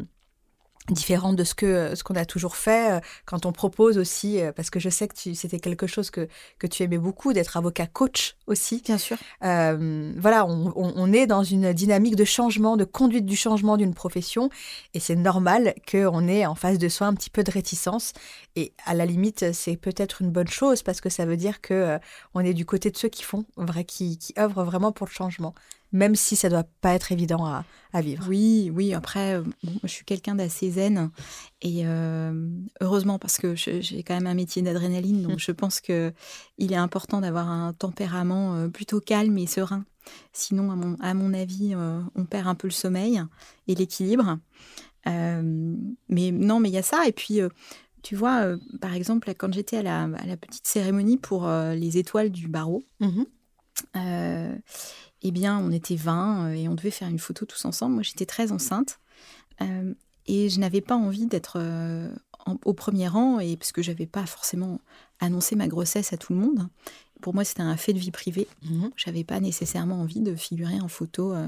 [0.90, 4.52] différente de ce que ce qu'on a toujours fait euh, quand on propose aussi euh,
[4.52, 7.86] parce que je sais que c'était quelque chose que, que tu aimais beaucoup d'être avocat
[7.86, 8.82] coach aussi.
[8.84, 9.18] Bien sûr.
[9.44, 13.94] Euh, voilà on, on, est dans une dynamique de changement de conduite du changement d'une
[13.94, 14.50] profession
[14.94, 18.14] et c'est normal qu'on ait en face de soi un petit peu de réticence.
[18.56, 22.00] Et à la limite c'est peut-être une bonne chose parce que ça veut dire que
[22.34, 25.12] on est du côté de ceux qui font vrai qui, qui œuvrent vraiment pour le
[25.12, 25.54] changement
[25.92, 27.64] même si ça doit pas être évident à,
[28.02, 28.24] vivre.
[28.30, 28.94] Oui, oui.
[28.94, 29.44] Après, euh,
[29.84, 31.12] je suis quelqu'un d'assez zen
[31.62, 32.50] et euh,
[32.80, 36.14] heureusement parce que j'ai quand même un métier d'adrénaline, donc je pense que
[36.58, 39.84] il est important d'avoir un tempérament euh, plutôt calme et serein.
[40.32, 41.76] Sinon, à mon, à mon avis,
[42.16, 43.22] on perd un peu le sommeil
[43.68, 44.40] et l'équilibre.
[45.06, 47.06] mais non, mais il y a ça.
[47.08, 47.40] Et puis,
[48.02, 52.32] tu vois, par exemple, quand j'étais à la, à la, petite cérémonie pour les étoiles
[52.32, 54.58] du barreau, mm-hmm
[55.22, 57.96] eh bien, on était 20 euh, et on devait faire une photo tous ensemble.
[57.96, 59.00] Moi, j'étais très enceinte
[59.62, 59.94] euh,
[60.28, 62.10] et je n'avais pas envie d'être euh,
[62.66, 64.80] au premier rang et parce que j'avais pas forcément
[65.20, 66.68] annoncé ma grossesse à tout le monde.
[67.22, 68.48] pour moi, c'était un fait de vie privée.
[68.64, 68.92] Mhm.
[68.96, 71.48] J'avais pas nécessairement envie de figurer en photo euh,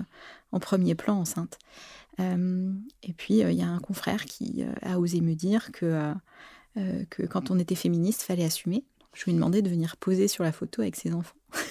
[0.51, 1.57] en premier plan enceinte.
[2.19, 6.13] Et puis, il y a un confrère qui a osé me dire que,
[7.09, 8.85] que quand on était féministe, fallait assumer.
[9.13, 11.33] Je lui ai demandé de venir poser sur la photo avec ses enfants.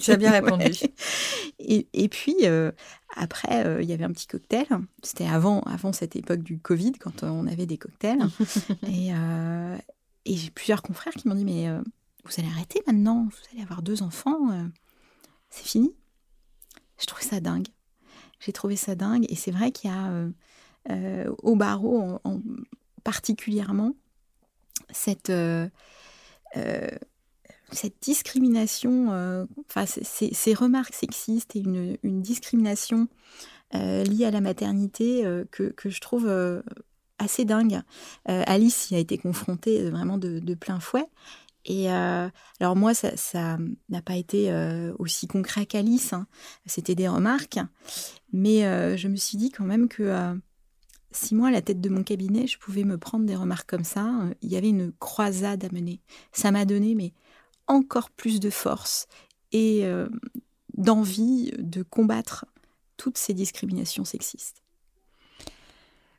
[0.00, 0.64] Tu as bien répondu.
[0.64, 0.94] Ouais.
[1.58, 2.72] Et, et puis, euh,
[3.16, 4.66] après, euh, il y avait un petit cocktail.
[5.02, 8.22] C'était avant, avant cette époque du Covid, quand euh, on avait des cocktails.
[8.88, 9.76] et euh,
[10.26, 11.68] et j'ai plusieurs confrères qui m'ont dit, mais
[12.24, 14.38] vous allez arrêter maintenant, vous allez avoir deux enfants,
[15.50, 15.92] c'est fini.
[16.98, 17.68] Je trouvais ça dingue.
[18.40, 19.26] J'ai trouvé ça dingue.
[19.28, 20.10] Et c'est vrai qu'il y a
[21.42, 22.40] au barreau en, en-
[23.04, 23.94] particulièrement
[24.88, 25.68] cette, euh,
[27.74, 29.44] cette discrimination, euh,
[29.98, 33.08] ces remarques sexistes et une, discrimination
[33.74, 36.30] euh, liée à la maternité euh, que, je trouve
[37.18, 37.80] assez dingue.
[38.26, 41.06] Alice y a été confrontée vraiment de, plein fouet.
[41.66, 43.58] Et alors moi, ça
[43.88, 44.52] n'a pas été
[44.98, 46.12] aussi concret qu'Alice.
[46.12, 46.26] hein.
[46.66, 47.58] C'était des remarques.
[48.32, 48.62] Mais
[48.96, 50.34] je me suis dit quand même que
[51.12, 53.84] si moi, à la tête de mon cabinet, je pouvais me prendre des remarques comme
[53.84, 56.00] ça, il y avait une croisade à mener.
[56.32, 57.12] Ça m'a donné mais
[57.66, 59.06] encore plus de force
[59.52, 60.08] et euh,
[60.76, 62.46] d'envie de combattre
[62.96, 64.62] toutes ces discriminations sexistes.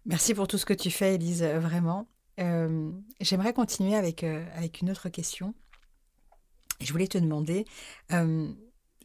[0.05, 2.08] Merci pour tout ce que tu fais, Elise, euh, vraiment.
[2.39, 4.23] Euh, J'aimerais continuer avec,
[4.81, 5.53] une autre question.
[6.81, 7.65] Je voulais te demander,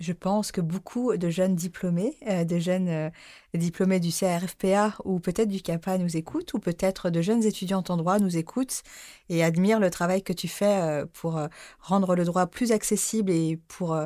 [0.01, 3.11] je pense que beaucoup de jeunes diplômés, euh, de jeunes euh,
[3.55, 7.99] diplômés du CRFPA ou peut-être du CAPA nous écoutent, ou peut-être de jeunes étudiantes en
[7.99, 8.83] droit nous écoutent
[9.29, 11.41] et admirent le travail que tu fais euh, pour
[11.81, 13.97] rendre le droit plus accessible et pour,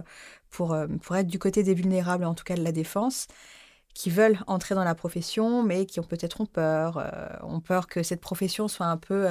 [0.51, 3.29] pour, pour être du côté des vulnérables, en tout cas de la défense
[3.95, 6.99] qui veulent entrer dans la profession, mais qui ont peut-être ont peur,
[7.45, 9.29] ont peur que cette profession soit un peu,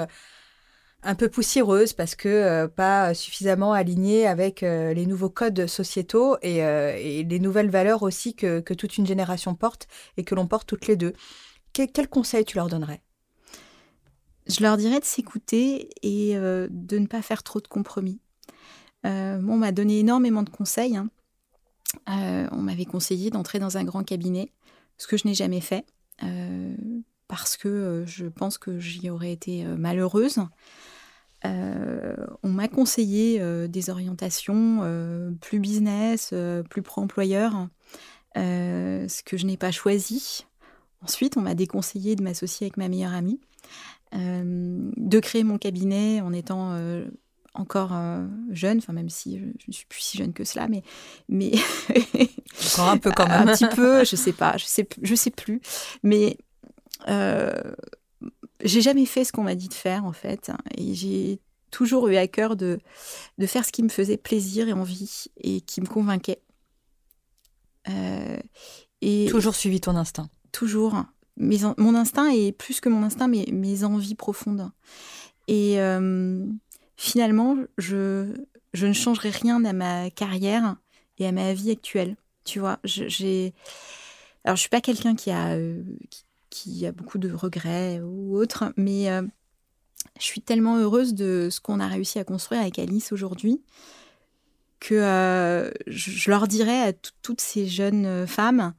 [1.04, 6.38] un peu poussiéreuse parce que euh, pas suffisamment alignée avec euh, les nouveaux codes sociétaux
[6.42, 9.88] et, euh, les nouvelles valeurs aussi que, toute une génération porte
[10.18, 11.14] et que l'on porte toutes les deux.
[11.74, 13.02] Que- quel conseil tu leur donnerais?
[14.48, 18.20] Je leur dirais de s'écouter et de ne pas faire trop de compromis.
[19.06, 20.98] On m'a donné énormément de conseils.
[20.98, 21.10] hein.
[22.52, 24.52] On m'avait conseillé d'entrer dans un grand cabinet,
[24.98, 25.86] ce que je n'ai jamais fait,
[27.30, 30.40] parce que je pense que j'y aurais été malheureuse.
[31.46, 36.34] Euh, on m'a conseillé euh, des orientations euh, plus business,
[36.70, 37.68] plus pro-employeur,
[38.36, 40.46] ce que je n'ai pas choisi.
[41.02, 43.40] Ensuite, on m'a déconseillé de m'associer avec ma meilleure amie,
[44.14, 46.78] de créer mon cabinet en étant
[47.54, 47.94] encore
[48.50, 50.82] jeune, enfin même si je, ne suis plus si jeune que cela, mais,
[51.28, 51.52] mais
[52.74, 53.48] Encore un peu quand même.
[53.50, 55.62] un petit peu, je sais pas, je sais, je sais plus,
[56.04, 56.38] mais
[58.64, 61.40] j'ai jamais fait ce qu'on m'a dit de faire en fait, et j'ai
[61.72, 62.80] toujours eu à cœur de,
[63.38, 66.42] de faire ce qui me faisait plaisir et envie et qui me convainquait.
[67.90, 68.38] Euh,
[69.02, 70.30] et Toujours suivi ton instinct.
[70.52, 71.04] toujours.
[71.36, 74.70] Mes mon instinct est plus que mon instinct, mais mes envies profondes.
[75.48, 76.46] Et euh,
[76.96, 78.34] finalement, je,
[78.74, 80.78] je ne changerai rien à ma carrière
[81.18, 82.16] et à ma vie actuelle.
[82.46, 83.54] Tu vois, j'ai.
[84.46, 86.24] Alors, je suis pas quelqu'un qui a euh, qui,
[86.54, 89.24] qui a beaucoup de regrets ou autre, mais euh,
[90.20, 93.62] je suis tellement heureuse de ce qu'on a réussi à construire avec Alice aujourd'hui
[94.80, 98.74] que euh, je, leur dirais à tout- toutes ces jeunes euh, femmes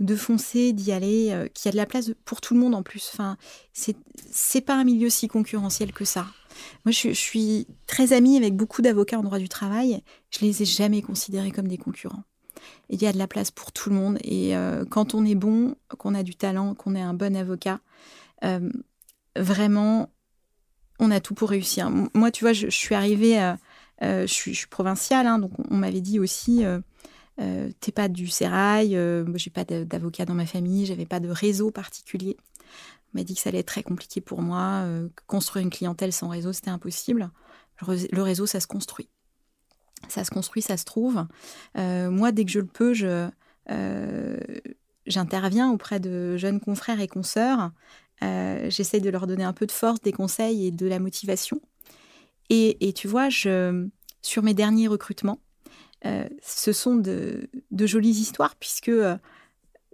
[0.00, 2.82] de foncer, d'y aller, qu'il y a de la place pour tout le monde en
[2.82, 3.08] plus.
[3.12, 3.36] Enfin,
[3.72, 6.26] c'est pas un milieu si concurrentiel que ça.
[6.84, 10.02] Moi, je, je suis très amie avec beaucoup d'avocats en droit du travail.
[10.30, 12.24] Je les ai jamais considérés comme des concurrents.
[12.88, 14.18] Il y a de la place pour tout le monde.
[14.22, 17.80] Et euh, quand on est bon, qu'on a du talent, qu'on est un bon avocat,
[18.44, 18.70] euh,
[19.36, 20.10] vraiment,
[20.98, 21.90] on a tout pour réussir.
[22.14, 23.54] Moi, tu vois, je, suis arrivée, euh,
[24.02, 26.64] euh, je, suis, provinciale, hein, donc on, m'avait dit aussi,
[27.80, 28.98] t'es pas du sérail,
[29.34, 32.36] j'ai pas d'avocat dans ma famille, j'avais pas de réseau particulier.
[33.14, 34.86] On m'a dit que ça allait être très compliqué pour moi,
[35.26, 37.30] construire une clientèle sans réseau, c'était impossible.
[37.86, 39.08] Le réseau, ça se construit.
[40.08, 41.24] Ça se construit, ça se trouve.
[41.78, 42.92] Euh, moi, dès que je le peux,
[43.70, 44.36] euh,
[45.06, 47.70] j'interviens auprès de jeunes confrères et consoeurs.
[48.22, 51.60] Euh, J'essaye de leur donner un peu de force, des conseils et de la motivation.
[52.50, 53.88] Et, et tu vois, je,
[54.20, 55.38] sur mes derniers recrutements,
[56.42, 58.90] ce sont de, de jolies histoires puisque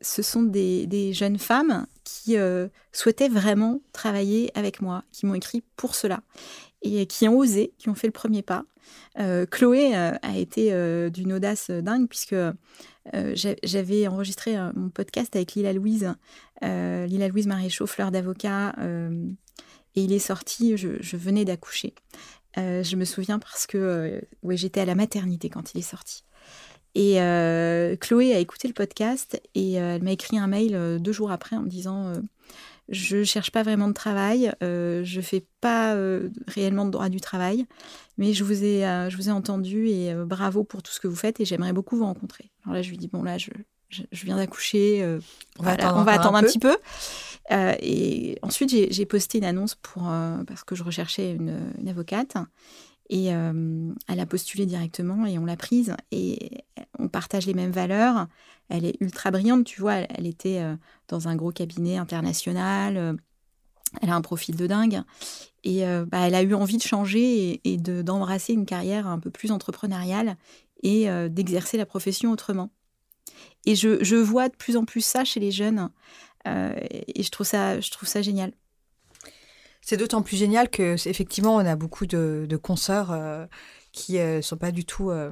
[0.01, 2.37] ce sont des, jeunes femmes qui
[2.93, 6.23] souhaitaient vraiment travailler avec moi, qui m'ont écrit pour cela
[6.83, 8.65] et qui ont osé, qui ont fait le premier pas.
[9.19, 12.37] Euh, Chloé euh, a été euh, d'une audace dingue puisque
[13.15, 16.15] j'a- j'avais enregistré mon podcast avec Lila Louise,
[16.63, 18.75] Lila Louise Maréchaux, fleur d'avocat,
[19.95, 21.95] et il est sorti, je, je venais d'accoucher.
[22.57, 26.25] je me souviens parce que ouais, j'étais à la maternité quand il est sorti.
[26.95, 27.15] Et
[28.01, 31.63] Chloé a écouté le podcast et elle m'a écrit un mail deux jours après en
[31.63, 32.13] me disant
[32.89, 37.21] je cherche pas vraiment de travail, euh, je fais pas euh, réellement de droit du
[37.21, 37.67] travail,
[38.17, 41.01] mais je vous ai, euh, je vous ai entendu et euh, bravo pour tout ce
[41.01, 42.51] que vous faites et j'aimerais beaucoup vous rencontrer.
[42.65, 43.51] Alors là, je lui dis bon là, je,
[43.91, 45.19] je, viens d'accoucher,
[45.59, 46.77] on va attendre, on va attendre un, petit peu.
[47.51, 50.11] et ensuite, j'ai posté une annonce pour
[50.47, 52.37] parce que je recherchais une, une avocate
[53.11, 56.65] et elle a postulé directement et on l'a prise et
[56.99, 58.27] on partage les mêmes valeurs.
[58.69, 59.95] Elle est ultra brillante, tu vois.
[59.95, 60.63] Elle, était
[61.09, 63.17] dans un gros cabinet international.
[64.03, 65.03] elle a un profil de dingue.
[65.65, 69.53] Et bah, elle a eu envie de changer et, d'embrasser une carrière un peu plus
[69.53, 70.37] entrepreneuriale
[70.83, 72.71] et d'exercer la profession autrement.
[73.65, 75.91] Et je, je, vois de plus en plus ça chez les jeunes.
[76.45, 78.53] et je trouve ça, je trouve ça génial.
[79.89, 83.47] C'est d'autant plus génial que effectivement on a beaucoup de, de consoeurs euh,
[83.91, 85.31] qui ne euh, sont pas du tout euh,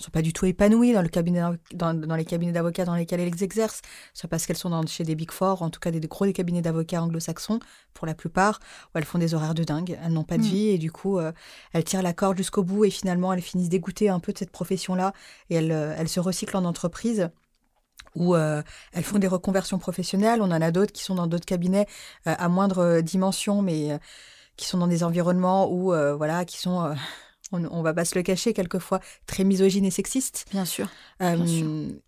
[0.00, 1.42] sont pas du tout épanouies dans le cabinet
[1.74, 3.82] dans, dans les cabinets d'avocats dans lesquels elles exercent,
[4.14, 6.32] soit parce qu'elles sont dans, chez des big four, en tout cas des, gros des
[6.32, 7.60] cabinets d'avocats anglo-saxons
[7.94, 10.46] pour la plupart, où elles font des horaires de dingue, elles n'ont pas de mm.
[10.46, 11.20] vie et du coup
[11.72, 14.50] elles tirent la corde jusqu'au bout et finalement elles finissent dégoûtées un peu de cette
[14.50, 15.12] profession là
[15.50, 17.30] et elles, elles se recyclent en entreprise
[18.14, 20.40] où euh, elles font des reconversions professionnelles.
[20.40, 21.86] On en a d'autres qui sont dans d'autres cabinets
[22.26, 23.98] euh, à moindre euh, dimension, mais
[24.56, 26.94] qui sont dans des environnements où, voilà, qui sont,
[27.52, 30.46] on, on, va pas se le cacher, quelquefois très misogynes et sexistes.
[30.50, 30.88] Bien sûr.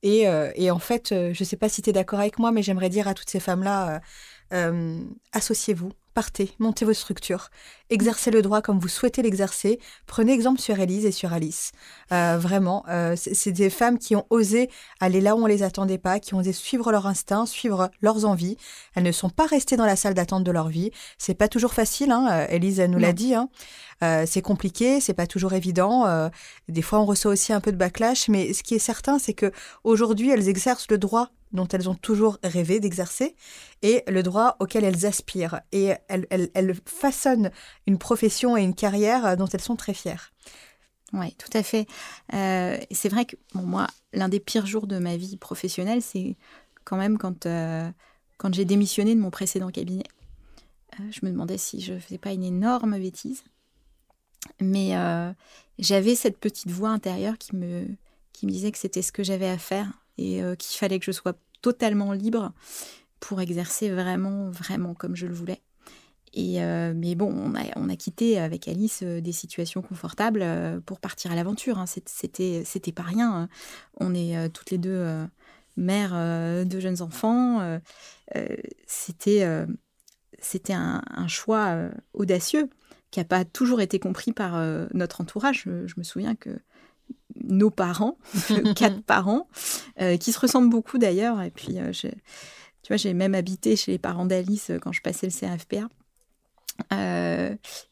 [0.03, 2.88] Et, et, en fait, je sais pas si tu es d'accord avec moi, mais j'aimerais
[2.88, 4.01] dire à toutes ces femmes-là,
[5.32, 7.51] associez-vous partez, montez vos structures,
[7.89, 9.79] exercez le droit comme vous souhaitez l'exercer.
[10.07, 11.73] Prenez exemple sur Elise et sur Alice.
[12.13, 15.99] Euh, vraiment, euh, c'est des femmes qui ont osé aller là où on les attendait
[15.99, 18.57] pas, qui ont osé suivre leur instinct, suivre leurs envies.
[18.95, 20.91] Elles ne sont pas restées dans la salle d'attente de leur vie.
[21.19, 22.11] C'est pas toujours facile.
[22.11, 22.29] Hein.
[22.31, 23.35] Euh, Elise nous l'a dit.
[23.35, 23.49] Hein.
[24.27, 26.31] c'est compliqué, c'est pas toujours évident.
[26.69, 29.35] des fois, on reçoit aussi un peu de backlash, mais ce qui est certain, c'est
[29.35, 29.53] que
[29.85, 33.34] aujourd'hui, elles exercent le droit dont elles ont toujours rêvé d'exercer
[33.82, 35.61] et le droit auquel elles aspirent.
[35.72, 37.51] Et elles, façonnent
[37.86, 40.32] une profession et une carrière dont elles sont très fières.
[41.12, 41.86] Oui, tout à fait.
[42.34, 46.36] Euh, c'est vrai que moi, l'un des pires jours de ma vie professionnelle, c'est
[46.84, 47.90] quand même quand, euh,
[48.38, 50.05] quand j'ai démissionné de mon précédent cabinet.
[50.98, 53.42] Euh, je me demandais si je ne faisais pas une énorme bêtise.
[54.61, 54.94] Mais
[55.78, 57.86] j'avais cette petite voix intérieure qui me,
[58.32, 59.86] qui me disait que c'était ce que j'avais à faire
[60.19, 62.53] et euh, qu'il fallait que je sois totalement libre
[63.21, 65.61] pour exercer vraiment, vraiment comme je le voulais.
[66.33, 67.33] Et euh, mais bon,
[67.77, 70.45] on a, quitté avec Alice euh, des situations confortables
[70.87, 71.79] pour partir à l'aventure.
[71.79, 71.87] Hein.
[71.87, 73.33] C'était, c'était pas rien.
[73.33, 73.49] Hein.
[73.99, 75.05] On est toutes les deux
[75.77, 77.81] mères de jeunes enfants.
[78.87, 79.67] c'était,
[80.39, 82.71] c'était un choix audacieux
[83.11, 85.65] qui n'a pas toujours été compris par notre entourage.
[85.65, 86.51] Je, me souviens que
[87.45, 88.18] nos parents,
[88.76, 89.49] quatre parents,
[90.01, 91.41] euh, qui se ressemblent beaucoup d'ailleurs.
[91.43, 92.09] Et puis, euh, tu
[92.88, 95.88] vois, j'ai même habité chez les parents d'Alice euh, quand je passais le CFPA.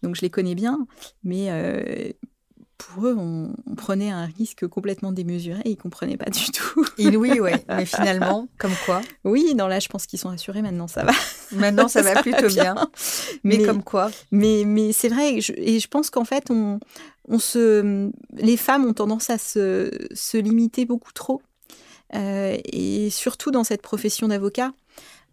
[0.03, 0.87] donc je les connais bien,
[1.23, 2.17] mais
[2.79, 5.61] pour eux, on, prenait un risque complètement démesuré.
[5.65, 6.87] Ils comprenaient pas du tout.
[6.99, 7.51] oui, oui.
[7.69, 10.63] Mais finalement, comme quoi Oui, non, là, je pense qu'ils sont assurés.
[10.63, 11.13] Maintenant, ça va.
[11.53, 12.77] Maintenant, ça, va plutôt bien.
[13.45, 15.35] Mais, comme quoi Mais, mais c'est vrai.
[15.35, 16.81] et je pense qu'en fait, on,
[17.29, 21.43] on se, les femmes ont tendance à se, se limiter beaucoup trop.
[22.15, 24.73] Euh, et surtout dans cette profession d'avocat,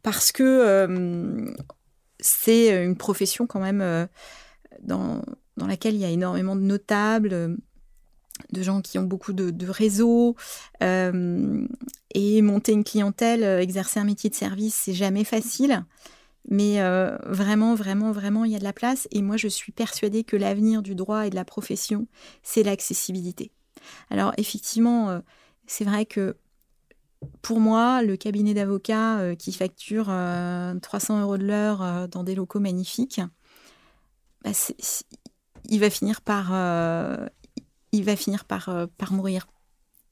[0.04, 1.54] parce que euh,
[2.20, 4.06] c'est une profession quand même euh,
[4.82, 5.22] dans,
[5.58, 7.58] dans laquelle il y a énormément de notables,
[8.52, 10.36] de gens qui ont beaucoup de, réseaux.
[10.84, 11.66] Euh,
[12.14, 15.84] et monter une clientèle, euh, exercer un métier de service, c'est jamais facile.
[16.48, 19.08] Mais euh, vraiment, vraiment, vraiment, il y a de la place.
[19.12, 22.08] Et moi, je suis persuadée que l'avenir du droit et de la profession,
[22.44, 23.52] c'est l'accessibilité.
[24.10, 25.22] Alors, effectivement,
[25.66, 26.38] c'est vrai que
[27.42, 33.22] pour moi, le cabinet d'avocats qui facture 300 euros de l'heure dans des locaux magnifiques,
[34.44, 34.52] bah,
[35.70, 37.28] il va finir par, euh,
[37.92, 39.48] il va finir par, euh, par mourir.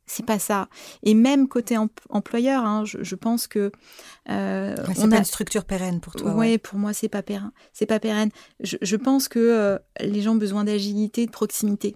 [0.06, 0.68] C'est pas ça.
[1.02, 1.78] Et même côté
[2.10, 3.72] employeur, hein, je, pense que
[4.30, 5.18] euh, pas a...
[5.18, 6.36] une structure pérenne pour toi.
[6.36, 7.52] Oui, pour moi c'est pas pérenne.
[7.72, 8.30] C'est pas pérenne.
[8.60, 11.96] Je, pense que les gens ont besoin d'agilité, de proximité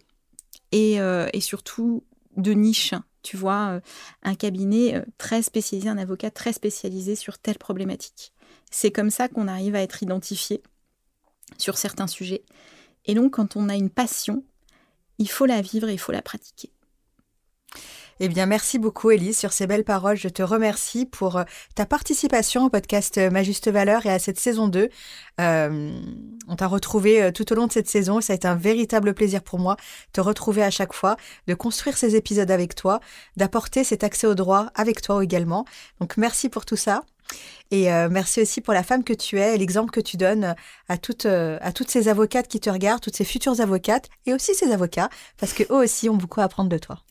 [0.71, 0.99] et,
[1.33, 2.05] et surtout
[2.37, 2.93] de niche.
[3.23, 3.81] Tu vois,
[4.23, 8.31] un cabinet très spécialisé, un avocat très spécialisé sur telle problématique.
[8.71, 10.63] C'est comme ça qu'on arrive à être identifié
[11.57, 12.45] sur certains sujets
[13.07, 14.43] et donc, quand on a une passion,
[15.17, 16.71] il faut la vivre et il faut la pratiquer.
[18.19, 20.17] Eh bien, merci beaucoup, Elise, sur ces belles paroles.
[20.17, 21.43] Je te remercie pour euh,
[21.75, 24.89] ta participation au podcast euh, Ma Juste Valeur et à cette saison 2.
[25.39, 25.99] Euh,
[26.47, 28.19] on t'a retrouvé tout au long de cette saison.
[28.19, 31.53] Ça a été un véritable plaisir pour moi de te retrouver à chaque fois, de
[31.53, 33.01] construire ces épisodes avec toi,
[33.35, 35.65] d'apporter cet accès au droit avec toi également.
[35.99, 37.03] Donc, merci pour tout ça.
[37.71, 40.55] Et euh, merci aussi pour la femme que tu es et l'exemple que tu donnes
[40.87, 44.33] à toutes, euh, à toutes ces avocates qui te regardent, toutes ces futures avocates et
[44.33, 47.01] aussi ces avocats, parce qu'eux aussi ont beaucoup à apprendre de toi.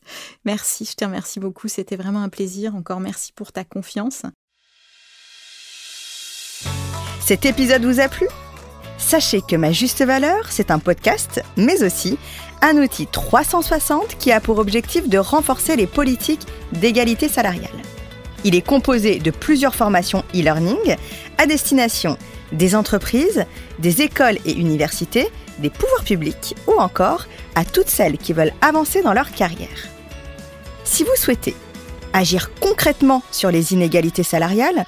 [0.45, 1.67] Merci, je te remercie beaucoup.
[1.67, 2.75] C'était vraiment un plaisir.
[2.75, 4.23] Encore merci pour ta confiance.
[7.23, 8.27] Cet épisode vous a plu?
[8.97, 12.17] Sachez que Ma Juste Valeur, c'est un podcast, mais aussi
[12.61, 17.69] un outil 360 qui a pour objectif de renforcer les politiques d'égalité salariale.
[18.47, 20.95] Il est composé de plusieurs formations e-learning
[21.37, 22.17] à destination
[22.53, 23.43] des entreprises,
[23.79, 25.27] des écoles et universités,
[25.59, 27.25] des pouvoirs publics ou encore
[27.55, 29.89] à toutes celles qui veulent avancer dans leur carrière.
[30.85, 31.55] Si vous souhaitez
[32.13, 34.85] agir concrètement sur les inégalités salariales,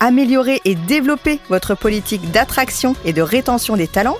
[0.00, 4.16] améliorer et développer votre politique d'attraction et de rétention des talents,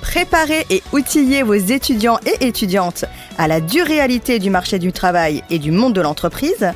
[0.00, 3.04] préparer et outiller vos étudiants et étudiantes
[3.36, 6.72] à la dure réalité du marché du travail et du monde de l'entreprise,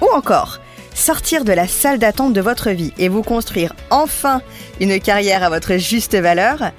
[0.00, 0.60] ou encore,
[0.94, 4.42] sortir de la salle d'attente de votre vie et vous construire enfin
[4.80, 6.72] une carrière à votre juste valeur,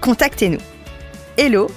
[0.00, 0.60] contactez-nous.
[1.36, 1.68] hello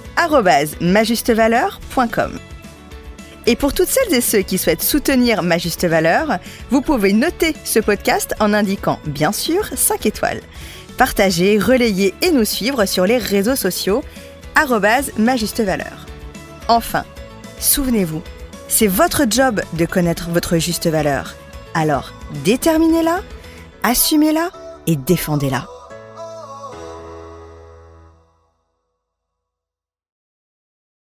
[3.49, 6.37] et pour toutes celles et ceux qui souhaitent soutenir Ma Juste Valeur,
[6.69, 10.41] vous pouvez noter ce podcast en indiquant bien sûr 5 étoiles.
[10.97, 14.03] Partagez, relayez et nous suivre sur les réseaux sociaux
[15.17, 16.05] Ma Juste Valeur.
[16.67, 17.05] Enfin,
[17.59, 18.21] souvenez-vous,
[18.67, 21.35] c'est votre job de connaître votre juste valeur.
[21.73, 22.13] Alors,
[22.43, 23.21] déterminez-la,
[23.83, 24.49] assumez-la
[24.87, 25.67] et défendez-la.